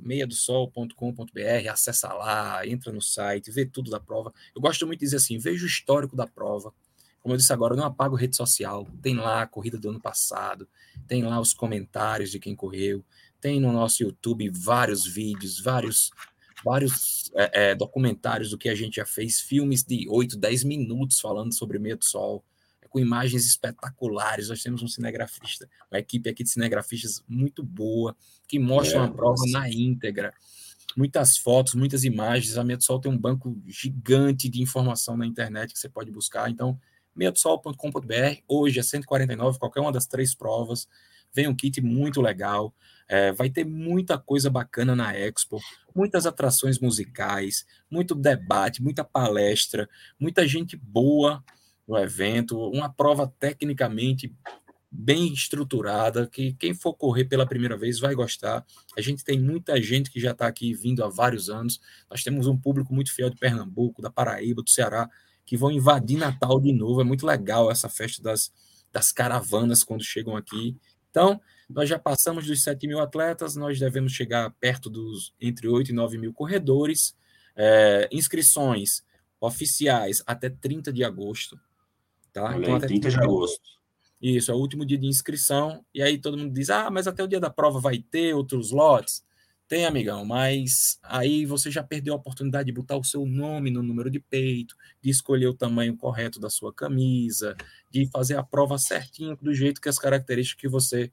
[0.00, 4.32] meiadosol.com.br, acessa lá, entra no site, vê tudo da prova.
[4.56, 6.72] Eu gosto muito de dizer assim, veja o histórico da prova.
[7.20, 8.88] Como eu disse agora, eu não apago rede social.
[9.02, 10.66] Tem lá a corrida do ano passado,
[11.06, 13.04] tem lá os comentários de quem correu,
[13.38, 16.10] tem no nosso YouTube vários vídeos, vários
[16.64, 21.20] vários é, é, documentários do que a gente já fez, filmes de 8, 10 minutos
[21.20, 22.42] falando sobre meio do sol
[22.92, 24.50] com imagens espetaculares.
[24.50, 28.14] Nós temos um cinegrafista, uma equipe aqui de cinegrafistas muito boa,
[28.46, 29.50] que mostram é, a prova nossa.
[29.50, 30.32] na íntegra.
[30.94, 32.58] Muitas fotos, muitas imagens.
[32.58, 36.10] A Meia do Sol tem um banco gigante de informação na internet que você pode
[36.10, 36.50] buscar.
[36.50, 36.78] Então,
[37.16, 40.86] meiadosol.com.br, hoje é 149, qualquer uma das três provas.
[41.34, 42.74] Vem um kit muito legal.
[43.08, 45.58] É, vai ter muita coisa bacana na Expo,
[45.94, 49.88] muitas atrações musicais, muito debate, muita palestra,
[50.20, 51.42] muita gente boa
[51.86, 54.34] no evento, uma prova tecnicamente
[54.94, 58.64] bem estruturada, que quem for correr pela primeira vez vai gostar.
[58.96, 61.80] A gente tem muita gente que já está aqui vindo há vários anos.
[62.10, 65.08] Nós temos um público muito fiel de Pernambuco, da Paraíba, do Ceará,
[65.46, 67.00] que vão invadir Natal de novo.
[67.00, 68.52] É muito legal essa festa das,
[68.92, 70.76] das caravanas quando chegam aqui.
[71.10, 75.90] Então, nós já passamos dos 7 mil atletas, nós devemos chegar perto dos entre 8
[75.90, 77.16] e 9 mil corredores.
[77.56, 79.02] É, inscrições
[79.40, 81.58] oficiais até 30 de agosto.
[82.32, 82.44] Tá?
[82.44, 83.60] Olha então, aí, 30 de agosto.
[84.20, 85.84] Isso, é o último dia de inscrição.
[85.92, 88.70] E aí todo mundo diz: ah, mas até o dia da prova vai ter outros
[88.70, 89.24] lotes.
[89.66, 93.82] Tem, amigão, mas aí você já perdeu a oportunidade de botar o seu nome no
[93.82, 97.56] número de peito, de escolher o tamanho correto da sua camisa,
[97.90, 101.10] de fazer a prova certinho do jeito que as características que você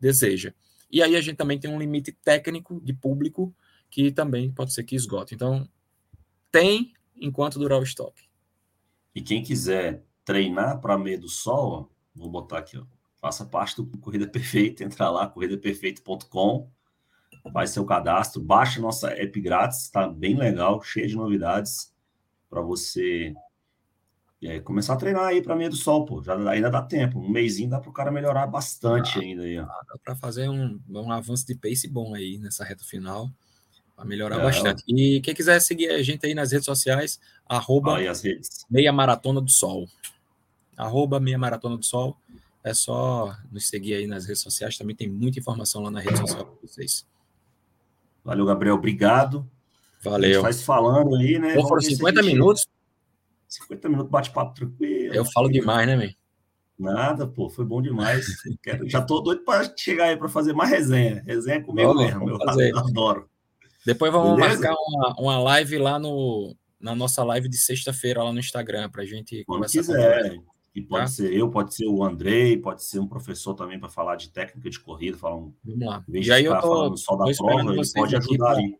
[0.00, 0.54] deseja.
[0.90, 3.54] E aí a gente também tem um limite técnico de público
[3.90, 5.34] que também pode ser que esgote.
[5.34, 5.68] Então,
[6.50, 8.22] tem enquanto durar o estoque.
[9.14, 12.84] E quem quiser treinar para meio do sol, ó, vou botar aqui, ó,
[13.18, 16.70] faça parte do Corrida Perfeita, entra lá, corridaperfeita.com,
[17.50, 21.94] faz seu cadastro, baixa nossa app grátis, está bem legal, cheia de novidades
[22.50, 23.34] para você
[24.42, 26.22] é, começar a treinar aí para meio do sol, pô.
[26.22, 29.58] Já ainda dá tempo, um mêsinho dá para o cara melhorar bastante ah, ainda aí,
[29.58, 29.64] ó.
[29.64, 33.30] Dá para fazer um, um avanço de pace bom aí nessa reta final.
[33.96, 34.84] Vai melhorar é, bastante.
[34.86, 37.18] E quem quiser seguir a gente aí nas redes sociais,
[37.48, 37.96] arroba
[38.70, 39.88] Meia Maratona do Sol
[40.78, 42.16] arroba Meia Maratona do Sol.
[42.62, 44.78] É só nos seguir aí nas redes sociais.
[44.78, 47.06] Também tem muita informação lá na rede social para vocês.
[48.24, 48.76] Valeu, Gabriel.
[48.76, 49.48] Obrigado.
[50.02, 50.40] Valeu.
[50.40, 51.54] faz falando aí, né?
[51.54, 52.66] Pô, foram 50 minutos.
[53.48, 55.14] 50 minutos bate-papo tranquilo.
[55.14, 56.10] Eu falo demais, né, meu?
[56.78, 58.26] Nada, pô, foi bom demais.
[58.62, 61.22] Quero, já tô doido para chegar aí para fazer mais resenha.
[61.26, 62.72] Resenha comigo vamos, mesmo, vamos eu fazer.
[62.78, 63.28] adoro.
[63.84, 64.60] Depois vamos Beleza?
[64.60, 69.04] marcar uma, uma live lá no, na nossa live de sexta-feira lá no Instagram para
[69.04, 69.80] gente Quando conversar.
[69.80, 70.38] Quiser.
[70.74, 71.08] E pode tá?
[71.08, 74.70] ser eu, pode ser o Andrei, pode ser um professor também para falar de técnica
[74.70, 75.52] de corrida, falar um.
[75.64, 76.04] Vamos lá.
[76.08, 78.78] E aí eu tô, falando só da prova, ele pode ajudar aí.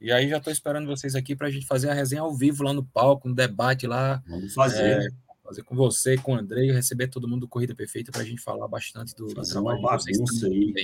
[0.00, 2.62] E aí já estou esperando vocês aqui para a gente fazer a resenha ao vivo
[2.64, 4.22] lá no palco, um debate lá.
[4.26, 5.00] Vamos fazer.
[5.00, 5.08] É,
[5.46, 8.42] fazer com você, com o Andrei, receber todo mundo do Corrida Perfeita para a gente
[8.42, 10.74] falar bastante do, fazer do uma bagunça aí.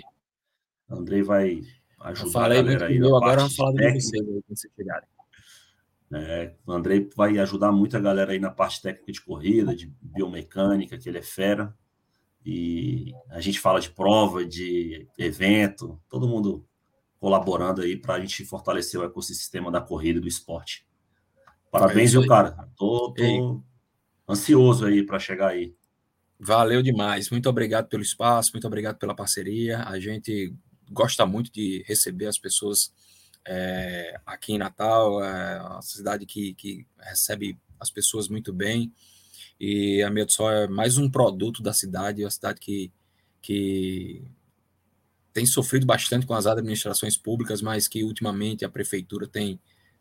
[0.89, 1.63] Andrei vai
[2.01, 2.99] ajudar eu falei a galera aí.
[2.99, 5.09] Meu, agora vamos falar do você quando vocês chegarem.
[6.15, 9.91] É, o Andrei vai ajudar muito a galera aí na parte técnica de corrida, de
[10.01, 11.75] biomecânica, que ele é fera.
[12.45, 16.67] E a gente fala de prova, de evento, todo mundo
[17.19, 20.85] colaborando aí para a gente fortalecer o ecossistema da corrida e do esporte.
[21.71, 22.69] Parabéns, é viu, cara?
[22.77, 23.63] Tô, tô
[24.29, 25.75] ansioso aí para chegar aí.
[26.39, 27.31] Valeu demais.
[27.31, 29.85] Muito obrigado pelo espaço, muito obrigado pela parceria.
[29.85, 30.53] A gente
[30.91, 32.93] gosta muito de receber as pessoas
[33.47, 38.93] é, aqui em Natal, é uma cidade que, que recebe as pessoas muito bem.
[39.59, 42.93] E a Meio do Sol é mais um produto da cidade, é uma cidade que,
[43.41, 44.23] que
[45.33, 49.59] tem sofrido bastante com as administrações públicas, mas que ultimamente a prefeitura tem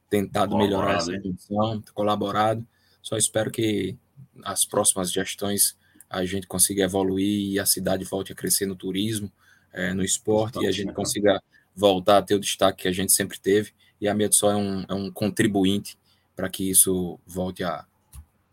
[0.10, 2.66] tentado melhorar essa condição, colaborado.
[3.02, 3.98] Só espero que
[4.44, 5.78] as próximas gestões
[6.10, 9.32] a gente consiga evoluir e a cidade volte a crescer no turismo,
[9.72, 11.42] é, no esporte, e a gente consiga
[11.76, 14.86] voltar a ter o destaque que a gente sempre teve, e a Medsol é um,
[14.90, 15.98] é um contribuinte
[16.36, 17.86] para que isso volte a,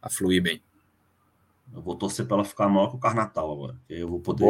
[0.02, 0.62] a fluir bem.
[1.74, 3.76] Eu vou torcer para ela ficar maior que o Carnatal agora.
[3.88, 4.46] Eu vou poder.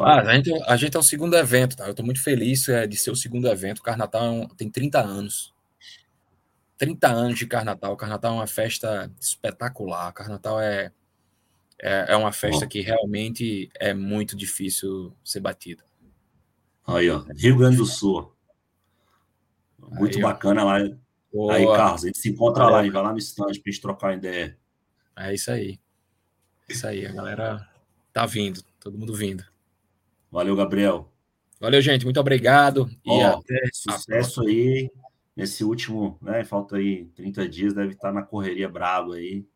[0.00, 1.86] Ah, a, gente, a gente é o segundo evento, tá?
[1.86, 3.78] Eu estou muito feliz é, de ser o segundo evento.
[3.78, 5.54] O Carnatal é um, tem 30 anos.
[6.76, 7.92] 30 anos de Carnatal.
[7.92, 10.10] O Carnatal é uma festa espetacular.
[10.10, 10.92] O Carnatal é,
[11.80, 15.87] é, é uma festa que realmente é muito difícil ser batida.
[16.88, 18.34] Aí, ó, Rio Grande do Sul.
[19.78, 20.78] Muito aí, bacana lá.
[21.30, 21.54] Boa.
[21.54, 24.16] Aí, Carlos, a gente se encontra lá, e vai lá no estande para gente trocar
[24.16, 24.58] ideia.
[25.14, 25.78] É isso aí.
[26.66, 27.68] Isso aí, a galera
[28.10, 29.44] tá vindo, todo mundo vindo.
[30.30, 31.12] Valeu, Gabriel.
[31.60, 32.88] Valeu, gente, muito obrigado.
[33.06, 34.90] Ó, e até sucesso aí
[35.36, 36.42] nesse último, né?
[36.42, 39.46] Falta aí 30 dias, deve estar na correria brabo aí.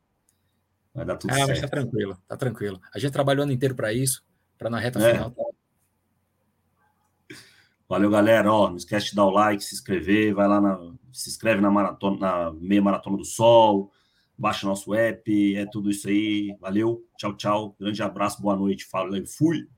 [0.94, 1.48] Vai dar tudo ah, certo.
[1.48, 2.80] Mas tá tranquilo, tá tranquilo.
[2.94, 4.22] A gente trabalhou o ano inteiro para isso,
[4.58, 5.12] para na reta é.
[5.12, 5.41] final tá
[7.92, 8.50] Valeu, galera.
[8.50, 10.78] Ó, não esquece de dar o like, se inscrever, vai lá na,
[11.12, 13.92] se inscreve na maratona, na meia maratona do sol,
[14.38, 16.56] baixa nosso app, é tudo isso aí.
[16.58, 17.76] Valeu, tchau, tchau.
[17.78, 18.86] Grande abraço, boa noite.
[18.86, 19.68] Fala, fui.